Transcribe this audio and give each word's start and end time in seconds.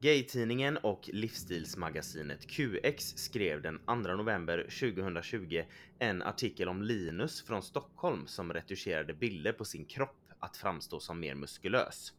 Gaytidningen 0.00 0.76
och 0.76 1.10
livsstilsmagasinet 1.12 2.46
QX 2.46 3.04
skrev 3.16 3.62
den 3.62 3.78
2 3.78 3.94
november 3.94 4.62
2020 4.62 5.62
en 5.98 6.22
artikel 6.22 6.68
om 6.68 6.82
Linus 6.82 7.42
från 7.42 7.62
Stockholm 7.62 8.26
som 8.26 8.52
retuscherade 8.52 9.14
bilder 9.14 9.52
på 9.52 9.64
sin 9.64 9.84
kropp 9.84 10.26
att 10.38 10.56
framstå 10.56 11.00
som 11.00 11.20
mer 11.20 11.34
muskulös. 11.34 12.12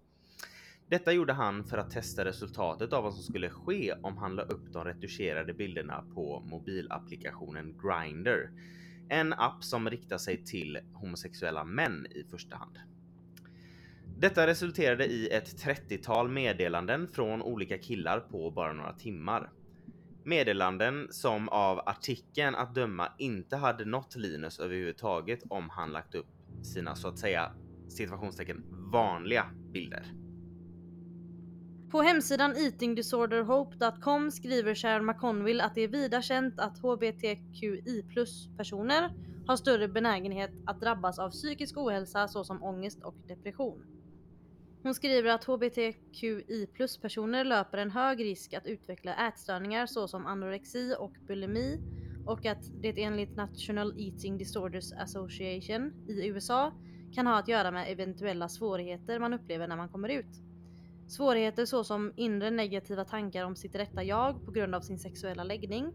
Detta 0.87 1.13
gjorde 1.13 1.33
han 1.33 1.63
för 1.63 1.77
att 1.77 1.91
testa 1.91 2.25
resultatet 2.25 2.93
av 2.93 3.03
vad 3.03 3.13
som 3.13 3.23
skulle 3.23 3.49
ske 3.49 3.93
om 4.01 4.17
han 4.17 4.35
la 4.35 4.43
upp 4.43 4.73
de 4.73 4.85
retuscherade 4.85 5.53
bilderna 5.53 6.05
på 6.13 6.39
mobilapplikationen 6.39 7.77
Grindr. 7.81 8.49
En 9.09 9.33
app 9.33 9.63
som 9.63 9.89
riktar 9.89 10.17
sig 10.17 10.45
till 10.45 10.79
homosexuella 10.93 11.63
män 11.63 12.07
i 12.11 12.23
första 12.23 12.55
hand. 12.55 12.77
Detta 14.21 14.47
resulterade 14.47 15.05
i 15.05 15.29
ett 15.29 15.63
30-tal 15.63 16.29
meddelanden 16.29 17.07
från 17.07 17.41
olika 17.41 17.77
killar 17.77 18.19
på 18.19 18.51
bara 18.51 18.73
några 18.73 18.93
timmar. 18.93 19.51
Meddelanden 20.23 21.07
som 21.11 21.49
av 21.49 21.79
artikeln 21.79 22.55
att 22.55 22.75
döma 22.75 23.11
inte 23.17 23.57
hade 23.57 23.85
nått 23.85 24.15
Linus 24.15 24.59
överhuvudtaget 24.59 25.39
om 25.49 25.69
han 25.69 25.91
lagt 25.91 26.15
upp 26.15 26.27
sina 26.63 26.95
så 26.95 27.07
att 27.07 27.19
säga 27.19 27.51
situationstecken 27.87 28.63
vanliga 28.91 29.45
bilder. 29.73 30.13
På 31.91 32.01
hemsidan 32.01 32.55
eatingdisorderhope.com 32.55 34.31
skriver 34.31 34.75
Sharon 34.75 35.05
McConville 35.05 35.63
att 35.63 35.75
det 35.75 35.81
är 35.81 35.87
vida 35.87 36.21
känt 36.21 36.59
att 36.59 36.77
HBTQI-plus-personer 36.77 39.13
har 39.47 39.55
större 39.55 39.87
benägenhet 39.87 40.51
att 40.65 40.81
drabbas 40.81 41.19
av 41.19 41.29
psykisk 41.29 41.77
ohälsa 41.77 42.27
såsom 42.27 42.63
ångest 42.63 43.03
och 43.03 43.15
depression. 43.27 43.98
Hon 44.83 44.93
skriver 44.93 45.29
att 45.29 45.43
HBTQI 45.43 46.67
plus-personer 46.73 47.43
löper 47.43 47.77
en 47.77 47.91
hög 47.91 48.19
risk 48.19 48.53
att 48.53 48.67
utveckla 48.67 49.27
ätstörningar 49.27 49.85
såsom 49.85 50.25
anorexi 50.25 50.95
och 50.99 51.13
bulimi 51.27 51.79
och 52.25 52.45
att 52.45 52.63
det 52.81 53.03
enligt 53.03 53.35
National 53.35 53.93
Eating 53.99 54.37
Disorders 54.37 54.93
Association 54.93 55.93
i 56.07 56.27
USA 56.27 56.73
kan 57.13 57.27
ha 57.27 57.39
att 57.39 57.47
göra 57.47 57.71
med 57.71 57.91
eventuella 57.91 58.49
svårigheter 58.49 59.19
man 59.19 59.33
upplever 59.33 59.67
när 59.67 59.77
man 59.77 59.89
kommer 59.89 60.09
ut. 60.09 60.41
Svårigheter 61.07 61.65
såsom 61.65 62.13
inre 62.15 62.51
negativa 62.51 63.05
tankar 63.05 63.45
om 63.45 63.55
sitt 63.55 63.75
rätta 63.75 64.03
jag 64.03 64.45
på 64.45 64.51
grund 64.51 64.75
av 64.75 64.81
sin 64.81 64.99
sexuella 64.99 65.43
läggning, 65.43 65.93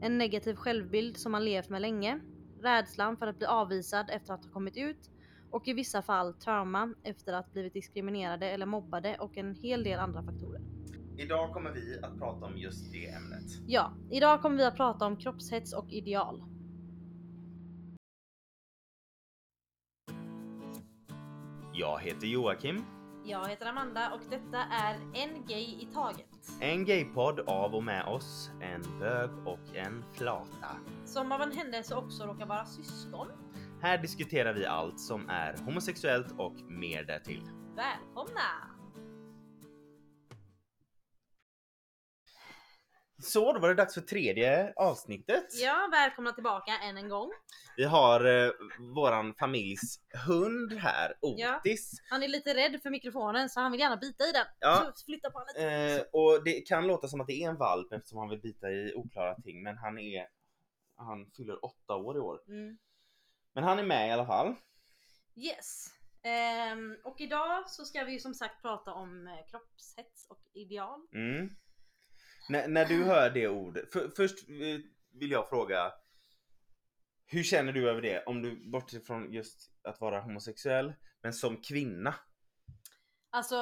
en 0.00 0.18
negativ 0.18 0.54
självbild 0.54 1.16
som 1.16 1.32
man 1.32 1.44
levt 1.44 1.68
med 1.68 1.82
länge, 1.82 2.20
rädslan 2.62 3.16
för 3.16 3.26
att 3.26 3.38
bli 3.38 3.46
avvisad 3.46 4.10
efter 4.10 4.34
att 4.34 4.44
ha 4.44 4.52
kommit 4.52 4.76
ut 4.76 5.10
och 5.50 5.68
i 5.68 5.72
vissa 5.72 6.02
fall 6.02 6.34
trauma 6.34 6.94
efter 7.02 7.32
att 7.32 7.52
blivit 7.52 7.72
diskriminerade 7.72 8.50
eller 8.50 8.66
mobbade 8.66 9.16
och 9.18 9.36
en 9.36 9.54
hel 9.54 9.84
del 9.84 9.98
andra 10.00 10.22
faktorer. 10.22 10.60
Idag 11.16 11.52
kommer 11.52 11.72
vi 11.72 11.98
att 12.02 12.18
prata 12.18 12.46
om 12.46 12.58
just 12.58 12.92
det 12.92 13.08
ämnet. 13.08 13.44
Ja, 13.66 13.92
idag 14.10 14.42
kommer 14.42 14.56
vi 14.56 14.64
att 14.64 14.76
prata 14.76 15.06
om 15.06 15.16
kroppshets 15.16 15.72
och 15.72 15.92
ideal. 15.92 16.44
Jag 21.72 22.00
heter 22.00 22.26
Joakim. 22.26 22.84
Jag 23.24 23.48
heter 23.48 23.66
Amanda 23.66 24.12
och 24.14 24.20
detta 24.30 24.58
är 24.58 24.94
En 24.94 25.46
Gay 25.46 25.64
i 25.64 25.88
Taget. 25.94 26.26
En 26.60 26.84
gaypodd 26.84 27.40
av 27.40 27.74
och 27.74 27.84
med 27.84 28.04
oss, 28.04 28.50
en 28.60 28.98
bög 28.98 29.30
och 29.46 29.76
en 29.76 30.04
flata. 30.12 30.76
Som 31.04 31.32
av 31.32 31.40
en 31.40 31.52
händelse 31.52 31.94
också 31.94 32.26
råkar 32.26 32.46
vara 32.46 32.64
syskon. 32.64 33.26
Här 33.82 33.98
diskuterar 33.98 34.52
vi 34.52 34.66
allt 34.66 35.00
som 35.00 35.28
är 35.28 35.56
homosexuellt 35.56 36.32
och 36.38 36.54
mer 36.60 37.04
därtill. 37.04 37.42
Välkomna! 37.76 38.74
Så, 43.22 43.52
då 43.52 43.60
var 43.60 43.68
det 43.68 43.74
dags 43.74 43.94
för 43.94 44.00
tredje 44.00 44.72
avsnittet. 44.76 45.44
Ja, 45.62 45.88
välkomna 45.92 46.32
tillbaka 46.32 46.72
än 46.72 46.96
en 46.96 47.08
gång. 47.08 47.30
Vi 47.76 47.84
har 47.84 48.24
eh, 48.24 48.50
våran 48.94 49.34
familjs 49.34 50.00
hund 50.26 50.72
här, 50.72 51.14
Ja. 51.20 51.56
Otis. 51.56 51.90
Han 52.10 52.22
är 52.22 52.28
lite 52.28 52.54
rädd 52.54 52.82
för 52.82 52.90
mikrofonen 52.90 53.48
så 53.48 53.60
han 53.60 53.72
vill 53.72 53.80
gärna 53.80 53.96
bita 53.96 54.24
i 54.24 54.32
den. 54.32 54.46
Ja. 54.60 54.92
Så 54.96 55.04
flytta 55.04 55.30
på 55.30 55.44
lite. 55.48 55.68
Eh, 55.70 56.02
och 56.12 56.44
det 56.44 56.52
kan 56.52 56.86
låta 56.86 57.08
som 57.08 57.20
att 57.20 57.26
det 57.26 57.42
är 57.42 57.48
en 57.48 57.56
valp 57.56 57.92
eftersom 57.92 58.18
han 58.18 58.28
vill 58.28 58.40
bita 58.40 58.70
i 58.70 58.92
oklara 58.96 59.34
ting, 59.34 59.62
men 59.62 59.78
han 59.78 59.98
är 59.98 60.26
han 60.96 61.30
fyller 61.36 61.64
åtta 61.64 61.96
år 61.96 62.16
i 62.16 62.20
år. 62.20 62.40
Mm. 62.48 62.78
Men 63.52 63.64
han 63.64 63.78
är 63.78 63.82
med 63.82 64.08
i 64.08 64.10
alla 64.10 64.26
fall. 64.26 64.54
Yes. 65.36 65.86
Ehm, 66.22 66.96
och 67.04 67.20
idag 67.20 67.70
så 67.70 67.84
ska 67.84 68.04
vi 68.04 68.12
ju 68.12 68.18
som 68.18 68.34
sagt 68.34 68.62
prata 68.62 68.92
om 68.92 69.26
eh, 69.26 69.46
kroppshets 69.50 70.26
och 70.28 70.42
ideal. 70.54 71.06
Mm. 71.14 71.50
När, 72.48 72.68
när 72.68 72.84
du 72.84 73.04
hör 73.04 73.30
det 73.30 73.48
ordet, 73.48 73.92
för, 73.92 74.08
först 74.16 74.48
eh, 74.48 74.80
vill 75.12 75.30
jag 75.30 75.48
fråga 75.48 75.92
hur 77.26 77.42
känner 77.42 77.72
du 77.72 77.90
över 77.90 78.02
det? 78.02 78.24
Om 78.26 78.42
du 78.42 78.70
bortser 78.70 79.00
från 79.00 79.32
just 79.32 79.70
att 79.82 80.00
vara 80.00 80.20
homosexuell, 80.20 80.94
men 81.22 81.32
som 81.32 81.56
kvinna. 81.56 82.14
Alltså, 83.30 83.56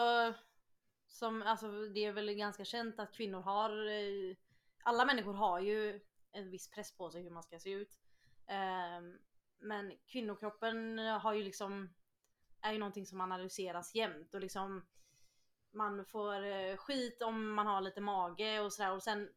som, 1.06 1.42
alltså 1.42 1.88
det 1.94 2.04
är 2.04 2.12
väl 2.12 2.34
ganska 2.34 2.64
känt 2.64 3.00
att 3.00 3.14
kvinnor 3.14 3.40
har, 3.40 3.70
eh, 3.70 4.36
alla 4.84 5.04
människor 5.04 5.34
har 5.34 5.60
ju 5.60 6.00
en 6.32 6.50
viss 6.50 6.70
press 6.70 6.96
på 6.96 7.10
sig 7.10 7.22
hur 7.22 7.30
man 7.30 7.42
ska 7.42 7.58
se 7.58 7.70
ut. 7.70 7.98
Ehm, 8.48 9.18
men 9.58 9.98
kvinnokroppen 10.06 10.98
har 10.98 11.32
ju 11.32 11.42
liksom, 11.42 11.94
är 12.60 12.72
ju 12.72 12.78
någonting 12.78 13.06
som 13.06 13.20
analyseras 13.20 13.94
jämt 13.94 14.34
och 14.34 14.40
liksom 14.40 14.86
man 15.70 16.04
får 16.04 16.44
eh, 16.44 16.76
skit 16.76 17.22
om 17.22 17.54
man 17.54 17.66
har 17.66 17.80
lite 17.80 18.00
mage 18.00 18.60
och 18.60 18.72
sådär 18.72 18.92
och 18.92 19.02
sen 19.02 19.32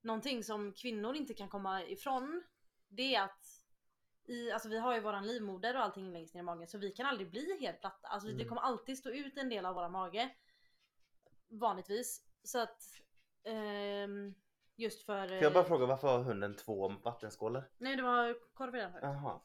någonting 0.00 0.44
som 0.44 0.72
kvinnor 0.72 1.14
inte 1.16 1.34
kan 1.34 1.48
komma 1.48 1.84
ifrån 1.84 2.42
det 2.88 3.14
är 3.14 3.22
att 3.22 3.44
i, 4.24 4.50
alltså 4.50 4.68
vi 4.68 4.78
har 4.78 4.94
ju 4.94 5.00
våran 5.00 5.26
livmoder 5.26 5.76
och 5.76 5.82
allting 5.82 6.12
längst 6.12 6.34
ner 6.34 6.40
i 6.40 6.44
magen 6.44 6.68
så 6.68 6.78
vi 6.78 6.90
kan 6.90 7.06
aldrig 7.06 7.30
bli 7.30 7.58
helt 7.60 7.80
platta. 7.80 8.08
Alltså 8.08 8.28
det 8.28 8.34
Mm. 8.34 8.48
kommer 8.48 8.62
alltid 8.62 8.98
stå 8.98 9.10
ut 9.10 9.36
en 9.36 9.48
del 9.48 9.66
av 9.66 9.74
våra 9.74 9.88
mage. 9.88 10.36
Vanligtvis. 11.48 12.24
Så 12.42 12.58
att 12.58 12.82
ehm, 13.44 13.97
just 14.78 15.06
för... 15.06 15.28
Får 15.28 15.36
jag 15.36 15.52
bara 15.52 15.64
fråga 15.64 15.86
varför 15.86 16.08
har 16.08 16.22
hunden 16.22 16.56
två 16.56 16.88
vattenskålar? 16.88 17.70
Nej 17.78 17.96
det 17.96 18.02
var 18.02 18.54
korv 18.54 18.76
i 18.76 18.78
den 18.78 18.92
förut. 18.92 19.02
Jaha. 19.02 19.40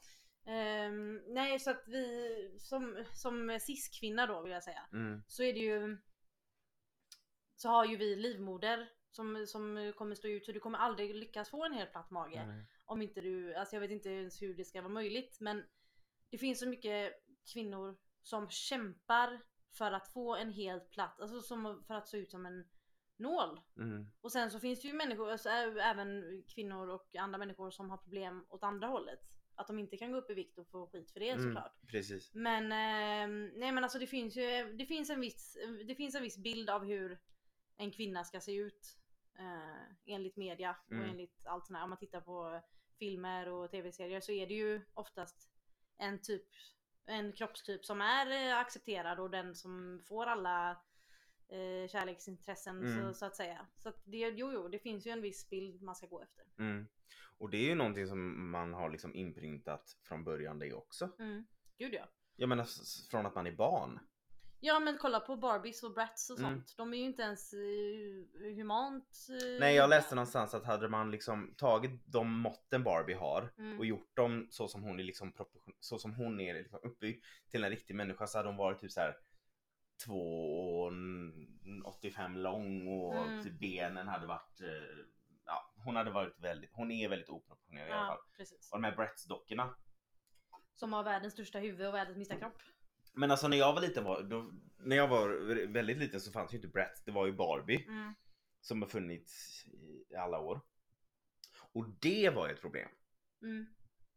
Ehm, 0.46 1.22
nej 1.26 1.58
så 1.58 1.70
att 1.70 1.82
vi 1.86 2.56
som, 2.58 3.04
som 3.12 3.58
cis-kvinna 3.60 4.26
då 4.26 4.42
vill 4.42 4.52
jag 4.52 4.62
säga. 4.62 4.82
Mm. 4.92 5.22
Så 5.26 5.42
är 5.42 5.52
det 5.52 5.58
ju 5.58 5.98
Så 7.56 7.68
har 7.68 7.84
ju 7.84 7.96
vi 7.96 8.16
livmoder 8.16 8.90
som, 9.10 9.46
som 9.46 9.92
kommer 9.96 10.14
stå 10.14 10.28
ut 10.28 10.46
så 10.46 10.52
du 10.52 10.60
kommer 10.60 10.78
aldrig 10.78 11.14
lyckas 11.14 11.50
få 11.50 11.64
en 11.64 11.72
helt 11.72 11.92
platt 11.92 12.10
mage. 12.10 12.38
Mm. 12.38 12.64
Om 12.84 13.02
inte 13.02 13.20
du, 13.20 13.54
alltså 13.54 13.76
jag 13.76 13.80
vet 13.80 13.90
inte 13.90 14.08
ens 14.08 14.42
hur 14.42 14.54
det 14.54 14.64
ska 14.64 14.82
vara 14.82 14.92
möjligt 14.92 15.40
men 15.40 15.64
det 16.30 16.38
finns 16.38 16.60
så 16.60 16.68
mycket 16.68 17.12
kvinnor 17.52 17.96
som 18.22 18.48
kämpar 18.50 19.40
för 19.72 19.92
att 19.92 20.08
få 20.08 20.36
en 20.36 20.52
helt 20.52 20.90
platt, 20.90 21.20
alltså 21.20 21.40
som, 21.40 21.84
för 21.86 21.94
att 21.94 22.08
se 22.08 22.16
ut 22.16 22.30
som 22.30 22.46
en 22.46 22.64
nål. 23.16 23.60
Mm. 23.76 24.06
Och 24.20 24.32
sen 24.32 24.50
så 24.50 24.60
finns 24.60 24.82
det 24.82 24.88
ju 24.88 24.94
människor, 24.94 25.30
alltså 25.30 25.48
även 25.50 26.42
kvinnor 26.48 26.88
och 26.88 27.16
andra 27.16 27.38
människor 27.38 27.70
som 27.70 27.90
har 27.90 27.96
problem 27.96 28.46
åt 28.48 28.62
andra 28.62 28.86
hållet. 28.86 29.20
Att 29.56 29.66
de 29.66 29.78
inte 29.78 29.96
kan 29.96 30.12
gå 30.12 30.18
upp 30.18 30.30
i 30.30 30.34
vikt 30.34 30.58
och 30.58 30.68
få 30.68 30.86
skit 30.86 31.10
för 31.10 31.20
det 31.20 31.28
Mm. 31.30 31.42
såklart. 31.44 31.76
Precis. 31.86 32.34
Men 32.34 32.64
eh, 32.64 33.50
nej 33.58 33.72
men 33.72 33.84
alltså 33.84 33.98
det 33.98 34.06
finns 34.06 34.36
ju, 34.36 34.72
det 34.72 34.86
finns 34.86 35.10
en 35.10 35.20
viss, 35.20 35.56
det 35.86 35.94
finns 35.94 36.14
en 36.14 36.22
viss 36.22 36.38
bild 36.38 36.70
av 36.70 36.84
hur 36.84 37.18
en 37.76 37.90
kvinna 37.90 38.24
ska 38.24 38.40
se 38.40 38.54
ut. 38.56 38.98
Eh, 39.38 40.14
enligt 40.14 40.36
media 40.36 40.76
och 40.86 40.92
Mm. 40.92 41.10
enligt 41.10 41.46
allt 41.46 41.66
sånt 41.66 41.76
här. 41.76 41.84
Om 41.84 41.90
man 41.90 41.98
tittar 41.98 42.20
på 42.20 42.60
filmer 42.98 43.48
och 43.48 43.70
tv-serier 43.70 44.20
så 44.20 44.32
är 44.32 44.46
det 44.46 44.54
ju 44.54 44.80
oftast 44.94 45.50
en 45.98 46.22
typ, 46.22 46.46
en 47.06 47.32
kroppstyp 47.32 47.84
som 47.84 48.00
är 48.00 48.30
eh, 48.50 48.58
accepterad 48.58 49.20
och 49.20 49.30
den 49.30 49.54
som 49.54 50.02
får 50.08 50.26
alla 50.26 50.82
eh, 51.54 51.88
kärleksintressen 51.88 52.78
Mm. 52.78 53.12
så, 53.12 53.18
så 53.18 53.26
att 53.26 53.36
säga. 53.36 53.66
Så 53.78 53.88
att 53.88 54.02
det, 54.04 54.18
jo, 54.18 54.52
jo, 54.52 54.68
det 54.68 54.78
finns 54.78 55.06
ju 55.06 55.10
en 55.10 55.22
viss 55.22 55.50
bild 55.50 55.82
man 55.82 55.94
ska 55.96 56.06
gå 56.06 56.22
efter. 56.22 56.44
Mm. 56.58 56.86
Och 57.38 57.50
det 57.50 57.56
är 57.56 57.64
ju 57.68 57.74
någonting 57.74 58.06
som 58.06 58.50
man 58.50 58.74
har 58.74 58.90
liksom 58.90 59.14
inprintat 59.14 59.96
från 60.02 60.24
början 60.24 60.58
det 60.58 60.72
också. 60.72 61.08
Mm. 61.18 61.44
Gud 61.78 61.94
ja. 61.94 62.08
Jag 62.36 62.48
menar 62.48 62.66
från 63.10 63.26
att 63.26 63.34
man 63.34 63.46
är 63.46 63.52
barn. 63.52 63.98
Ja 64.60 64.80
men 64.80 64.98
kolla 64.98 65.20
på 65.20 65.36
Barbies 65.36 65.82
och 65.82 65.94
Bratz 65.94 66.30
och 66.30 66.38
Mm. 66.38 66.50
sånt. 66.50 66.74
De 66.76 66.94
är 66.94 66.98
ju 66.98 67.04
inte 67.04 67.22
ens 67.22 67.52
eh, 67.52 68.54
humant. 68.56 69.26
eh, 69.30 69.60
Nej 69.60 69.74
jag 69.74 69.90
läste 69.90 70.14
någonstans 70.14 70.54
att 70.54 70.64
hade 70.64 70.88
man 70.88 71.10
liksom 71.10 71.54
tagit 71.56 71.90
de 72.06 72.30
måtten 72.40 72.82
Barbie 72.84 73.14
har 73.14 73.52
Mm. 73.58 73.78
och 73.78 73.86
gjort 73.86 74.16
dem 74.16 74.46
så 74.50 74.68
som 74.68 74.82
hon 74.82 75.00
är 75.00 75.04
liksom 75.04 75.32
så 75.80 75.98
som 75.98 76.14
hon 76.14 76.40
är 76.40 76.54
liksom 76.54 76.78
uppbyggd 76.82 77.24
till 77.50 77.64
en 77.64 77.70
riktig 77.70 77.94
människa 77.94 78.26
så 78.26 78.38
hade 78.38 78.48
hon 78.48 78.56
varit 78.56 78.78
typ 78.80 78.92
så 78.92 79.00
här 79.00 79.16
2,85 80.06 82.36
lång 82.36 82.88
och 82.88 83.14
Mm. 83.26 83.42
typ 83.42 83.58
benen 83.60 84.08
hade 84.08 84.26
varit 84.26 84.60
eh, 84.60 84.68
ja, 85.46 85.74
hon 85.84 85.96
hade 85.96 86.10
varit 86.10 86.40
väldigt, 86.40 86.70
hon 86.72 86.90
är 86.90 87.08
väldigt 87.08 87.28
oproportionerlig 87.28 87.88
i 87.88 87.92
alla 87.92 88.06
fall. 88.06 88.18
Ja, 88.20 88.26
precis. 88.36 88.72
Och 88.72 88.78
de 88.80 88.84
här 88.84 88.96
Bratz 88.96 89.24
dockorna 89.26 89.74
Som 90.74 90.92
har 90.92 91.04
världens 91.04 91.32
största 91.32 91.58
huvud 91.58 91.86
och 91.86 91.94
världens 91.94 92.16
minsta 92.16 92.36
kropp. 92.36 92.58
Men 93.12 93.30
alltså 93.30 93.48
när 93.48 93.56
jag 93.56 93.72
var 93.72 93.80
liten 93.80 94.04
var, 94.04 94.22
då, 94.22 94.50
när 94.78 94.96
jag 94.96 95.08
var 95.08 95.28
väldigt 95.72 95.98
liten 95.98 96.20
så 96.20 96.32
fanns 96.32 96.52
ju 96.52 96.56
inte 96.56 96.68
Bratz, 96.68 97.04
det 97.04 97.12
var 97.12 97.26
ju 97.26 97.32
Barbie 97.32 97.84
Mm. 97.88 98.14
som 98.60 98.82
har 98.82 98.88
funnits 98.88 99.64
i 100.10 100.14
alla 100.16 100.38
år. 100.38 100.60
Och 101.72 101.86
det 102.00 102.30
var 102.34 102.48
ett 102.48 102.60
problem. 102.60 102.88
Mm. 103.42 103.66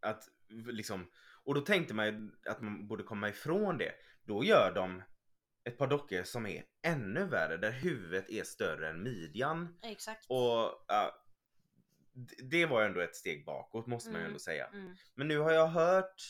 Att 0.02 0.24
liksom, 0.50 1.12
och 1.44 1.56
då 1.56 1.62
tänkte 1.62 1.94
man 1.94 2.06
ju 2.06 2.32
att 2.50 2.62
man 2.62 2.88
borde 2.88 3.04
komma 3.04 3.30
ifrån 3.30 3.78
det. 3.78 3.92
Då 4.24 4.44
gör 4.44 4.72
de 4.76 5.04
ett 5.68 5.78
par 5.78 5.88
dockor 5.88 6.24
som 6.24 6.46
är 6.46 6.64
ännu 6.82 7.26
värre, 7.26 7.58
där 7.58 7.72
huvudet 7.72 8.30
är 8.30 8.44
större 8.44 8.90
än 8.90 9.04
midjan. 9.04 9.80
Exakt. 9.84 10.26
Och 10.30 10.72
d- 12.14 12.36
det 12.44 12.66
var 12.66 12.82
ju 12.82 12.88
ändå 12.88 13.00
ett 13.02 13.16
steg 13.16 13.46
bakåt 13.46 13.88
måste 13.88 14.10
man 14.10 14.16
ju 14.16 14.22
Mm. 14.22 14.30
ändå 14.30 14.40
säga. 14.40 14.68
Mm. 14.68 14.96
Men 15.16 15.28
nu 15.28 15.38
har 15.38 15.52
jag 15.52 15.68
hört, 15.68 16.22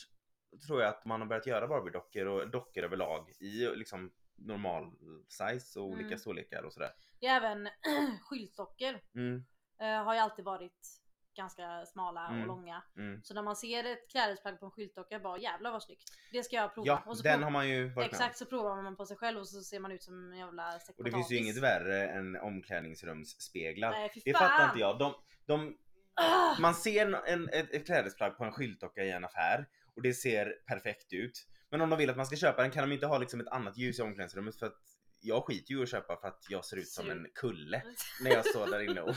tror 0.66 0.80
jag, 0.82 0.88
att 0.88 1.04
man 1.04 1.20
har 1.20 1.28
börjat 1.28 1.46
göra 1.46 1.66
Barbie-dockor 1.68 2.26
och 2.26 2.50
dockor 2.50 2.84
överlag 2.84 3.30
i 3.40 3.66
liksom 3.76 4.12
normal 4.36 4.92
size 5.28 5.80
och 5.80 5.86
olika 5.86 6.06
Mm. 6.06 6.18
storlekar 6.18 6.62
och 6.62 6.72
sådär. 6.72 6.90
Det 7.20 7.26
är 7.26 7.36
även 7.36 7.68
skyltdockor 8.22 9.00
Mm, 9.14 9.44
eh, 9.80 10.04
har 10.04 10.14
ju 10.14 10.20
alltid 10.20 10.44
varit 10.44 10.97
ganska 11.38 11.86
smala 11.86 12.26
Mm. 12.28 12.40
och 12.40 12.46
långa. 12.46 12.82
mm. 12.96 13.22
Så 13.22 13.34
när 13.34 13.42
man 13.42 13.56
ser 13.56 13.84
ett 13.84 14.10
klädesplagg 14.10 14.60
på 14.60 14.66
en 14.66 14.72
skyltdocka 14.72 15.18
bara 15.18 15.38
jävlar 15.38 15.70
vad 15.72 15.82
snyggt. 15.82 16.02
Det 16.32 16.42
ska 16.42 16.56
jag 16.56 16.74
prova. 16.74 16.86
Ja, 16.86 17.02
och 17.06 17.16
så 17.16 17.22
den 17.22 17.38
prov- 17.40 17.44
har 17.44 17.50
man 17.50 17.68
ju 17.68 17.88
varit. 17.88 18.12
Exakt 18.12 18.36
så 18.38 18.44
provar 18.46 18.82
man 18.82 18.96
på 18.96 19.06
sig 19.06 19.16
själv 19.16 19.38
och 19.38 19.48
så 19.48 19.60
ser 19.60 19.80
man 19.80 19.92
ut 19.92 20.02
som 20.02 20.32
en 20.32 20.38
jävla 20.38 20.78
säck 20.78 20.98
Och 20.98 21.04
det 21.04 21.10
finns 21.12 21.30
ju 21.32 21.36
inget 21.36 21.56
värre 21.56 22.08
än 22.08 22.36
omklädningsrumsspeglar. 22.36 23.90
Nej 23.90 24.10
fy 24.14 24.20
Det 24.24 24.32
fan. 24.32 24.48
fattar 24.48 24.64
inte 24.64 24.78
jag. 24.78 24.98
De, 24.98 25.14
de, 25.46 25.76
Ah! 26.20 26.56
man 26.60 26.74
ser 26.74 27.14
en, 27.26 27.48
ett, 27.48 27.70
ett 27.74 27.86
klädesplagg 27.86 28.36
på 28.36 28.44
en 28.44 28.52
skyltdocka 28.52 29.02
i 29.04 29.10
en 29.10 29.24
affär 29.24 29.66
och 29.96 30.02
det 30.02 30.14
ser 30.14 30.54
perfekt 30.66 31.12
ut. 31.12 31.46
Men 31.70 31.80
om 31.80 31.90
de 31.90 31.98
vill 31.98 32.10
att 32.10 32.16
man 32.16 32.26
ska 32.26 32.36
köpa 32.36 32.62
den 32.62 32.70
kan 32.70 32.88
de 32.88 32.94
inte 32.94 33.06
ha 33.06 33.18
liksom 33.18 33.40
ett 33.40 33.48
annat 33.48 33.76
ljus 33.78 33.98
i 33.98 34.02
omklädningsrummet 34.02 34.56
för 34.58 34.66
att 34.66 34.76
jag 35.20 35.44
skiter 35.44 35.72
ju 35.74 35.80
i 35.80 35.82
att 35.82 35.88
köpa 35.90 36.16
för 36.20 36.28
att 36.28 36.46
jag 36.48 36.64
ser 36.64 36.76
ut 36.76 36.88
som 36.88 37.10
en 37.10 37.26
kulle 37.34 37.82
när 38.22 38.30
jag 38.30 38.46
står 38.46 38.66
där 38.66 38.80
inne 38.90 39.00
och, 39.00 39.14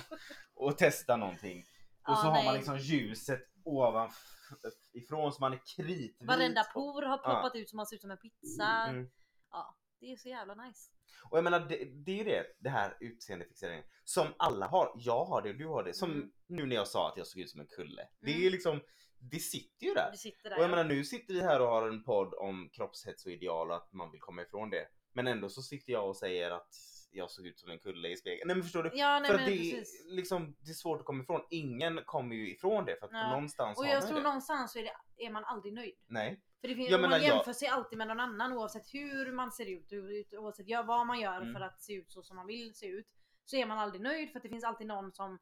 och 0.56 0.75
testar 0.77 1.18
någonting. 1.18 1.65
Och 2.07 2.18
så 2.18 2.27
Ja, 2.27 2.31
har 2.31 2.44
man 2.44 2.53
liksom 2.56 2.77
ljuset 2.77 3.42
ovanifrån 3.63 5.31
så 5.33 5.39
man 5.39 5.53
är 5.53 5.62
kritvit. 5.75 6.18
Varenda 6.21 6.63
por 6.63 7.01
har 7.01 7.18
ploppat 7.18 7.56
ut 7.56 7.69
så 7.69 7.75
man 7.75 7.86
ser 7.88 7.95
ut 7.95 8.01
som 8.01 8.12
en 8.12 8.18
pizza. 8.18 8.65
Mm. 8.89 9.09
Ja, 9.51 9.77
det 10.00 10.12
är 10.12 10.15
så 10.18 10.30
jävla 10.30 10.56
nice. 10.56 10.92
Och 11.30 11.38
jag 11.38 11.44
menar 11.44 11.59
det, 11.59 11.86
det 12.06 12.12
är 12.12 12.15
ju 12.15 12.24
det, 12.24 12.45
det 12.59 12.69
här 12.69 12.98
utseendefixeringen 13.00 13.83
som 14.03 14.27
alla 14.38 14.68
har. 14.68 14.92
Jag 14.95 15.25
har 15.25 15.42
det 15.42 15.50
och 15.50 15.56
du 15.57 15.68
har 15.68 15.83
det. 15.83 15.94
Som 15.94 16.12
Mm. 16.12 16.31
nu 16.48 16.65
när 16.65 16.75
jag 16.75 16.88
sa 16.88 17.09
att 17.09 17.18
jag 17.18 17.27
såg 17.27 17.42
ut 17.42 17.50
som 17.50 17.59
en 17.62 17.68
kulle. 17.68 18.07
Det 18.19 18.31
är 18.31 18.38
Mm. 18.39 18.51
liksom, 18.51 18.81
det 19.19 19.39
sitter 19.39 19.86
ju 19.86 19.94
där. 19.94 20.12
Sitter 20.15 20.50
där. 20.50 20.57
Och 20.57 20.63
jag 20.63 20.71
ja. 20.71 20.75
menar 20.75 20.83
nu 20.89 21.04
sitter 21.04 21.33
vi 21.33 21.42
här 21.42 21.62
och 21.62 21.68
har 21.68 21.88
en 21.88 22.04
podd 22.04 22.33
om 22.33 22.69
kroppshets 22.74 23.25
och 23.25 23.31
ideal 23.31 23.69
och 23.69 23.75
att 23.75 23.94
man 23.94 24.12
vill 24.12 24.21
komma 24.21 24.42
ifrån 24.42 24.69
det. 24.69 24.88
Men 25.13 25.27
ändå 25.27 25.50
så 25.50 25.62
sitter 25.62 25.94
jag 25.94 26.09
och 26.09 26.18
säger 26.18 26.51
att 26.51 26.74
jag 27.11 27.31
såg 27.31 27.47
ut 27.47 27.59
som 27.59 27.71
en 27.71 27.79
kulle 27.79 28.09
i 28.09 28.17
spegeln. 28.17 28.47
Nej 28.47 28.55
men 28.55 28.63
förstår 28.63 28.83
du? 28.83 28.91
Ja, 28.93 29.19
nej, 29.19 29.29
för 29.31 29.37
men 29.37 29.45
det 29.45 29.51
är, 29.55 29.77
precis. 29.77 30.05
liksom, 30.09 30.55
det 30.59 30.69
är 30.69 30.73
svårt 30.73 30.99
att 30.99 31.05
komma 31.05 31.23
ifrån. 31.23 31.41
Ingen 31.49 31.99
kommer 32.05 32.35
ju 32.35 32.51
ifrån 32.51 32.85
det 32.85 32.95
för 32.99 33.05
att 33.05 33.11
Ja. 33.13 33.29
någonstans 33.29 33.77
Och 33.79 33.85
jag 33.85 34.07
tror 34.07 34.17
det. 34.17 34.23
någonstans 34.23 34.71
så 34.73 34.79
är, 34.79 34.83
det, 34.83 35.25
är 35.25 35.29
man 35.31 35.45
aldrig 35.45 35.73
nöjd. 35.73 35.95
Nej. 36.07 36.41
För 36.61 36.67
det 36.67 36.75
finns, 36.75 36.89
Jag 36.89 37.01
man 37.01 37.09
menar, 37.09 37.23
jag- 37.23 37.35
jämför 37.35 37.53
sig 37.53 37.67
alltid 37.67 37.97
med 37.97 38.07
någon 38.07 38.19
annan 38.19 38.53
oavsett 38.53 38.93
hur 38.93 39.31
man 39.31 39.51
ser 39.51 39.65
ut, 39.65 39.93
oavsett 40.33 40.65
vad 40.85 41.07
man 41.07 41.19
gör 41.19 41.41
Mm. 41.41 41.53
för 41.53 41.61
att 41.61 41.81
se 41.81 41.93
ut 41.93 42.11
så 42.11 42.23
som 42.23 42.35
man 42.35 42.47
vill 42.47 42.75
se 42.75 42.85
ut. 42.87 43.07
Så 43.45 43.55
är 43.55 43.65
man 43.65 43.77
aldrig 43.77 44.01
nöjd 44.01 44.31
för 44.31 44.39
att 44.39 44.43
det 44.43 44.49
finns 44.49 44.63
alltid 44.63 44.87
någon 44.87 45.11
som 45.13 45.39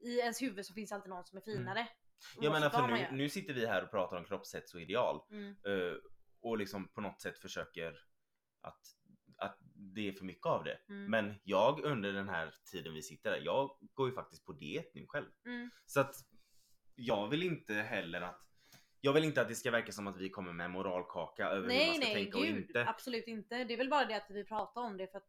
i 0.00 0.18
ens 0.18 0.42
huvud 0.42 0.66
så 0.66 0.74
finns 0.74 0.92
alltid 0.92 1.10
någon 1.10 1.24
som 1.24 1.36
är 1.38 1.42
finare. 1.42 1.80
Mm. 1.80 1.90
Jag 2.40 2.52
menar 2.52 2.70
för 2.70 2.86
nu, 2.88 3.08
nu 3.12 3.28
sitter 3.28 3.54
vi 3.54 3.66
här 3.66 3.84
och 3.84 3.90
pratar 3.90 4.16
om 4.16 4.24
kroppshets 4.24 4.74
och 4.74 4.80
ideal. 4.80 5.20
Mm. 5.30 5.50
eh, 5.50 5.94
och 6.42 6.58
liksom 6.58 6.88
på 6.88 7.00
något 7.00 7.20
sätt 7.20 7.38
försöker 7.38 7.98
att, 8.60 8.80
att 9.36 9.58
det 9.94 10.08
är 10.08 10.12
för 10.12 10.24
mycket 10.24 10.46
av 10.46 10.64
det. 10.64 10.78
Mm. 10.88 11.10
Men 11.10 11.34
jag 11.44 11.80
under 11.80 12.12
den 12.12 12.28
här 12.28 12.54
tiden 12.72 12.94
vi 12.94 13.02
sitter 13.02 13.30
här, 13.30 13.40
jag 13.44 13.70
går 13.94 14.08
ju 14.08 14.14
faktiskt 14.14 14.44
på 14.44 14.52
diet 14.52 14.94
nu 14.94 15.06
själv. 15.06 15.26
Mm. 15.46 15.70
Så 15.86 16.00
att 16.00 16.14
jag 16.94 17.28
vill 17.28 17.42
inte 17.42 17.74
heller 17.74 18.20
att 18.20 18.40
jag 19.00 19.12
vill 19.12 19.24
inte 19.24 19.40
att 19.40 19.48
det 19.48 19.54
ska 19.54 19.70
verka 19.70 19.92
som 19.92 20.06
att 20.06 20.16
vi 20.16 20.30
kommer 20.30 20.52
med 20.52 20.70
moralkaka 20.70 21.46
över 21.48 21.56
hur 21.56 21.68
man 21.68 21.76
Nej 21.76 21.94
ska 21.94 22.04
nej 22.04 22.14
tänka 22.14 22.38
och 22.38 22.44
gud 22.44 22.56
inte. 22.56 22.88
absolut 22.88 23.26
inte. 23.26 23.64
Det 23.64 23.74
är 23.74 23.78
väl 23.78 23.90
bara 23.90 24.04
det 24.04 24.14
att 24.14 24.30
vi 24.30 24.44
pratar 24.44 24.80
om 24.80 24.96
det 24.96 25.06
för 25.06 25.18
att 25.18 25.28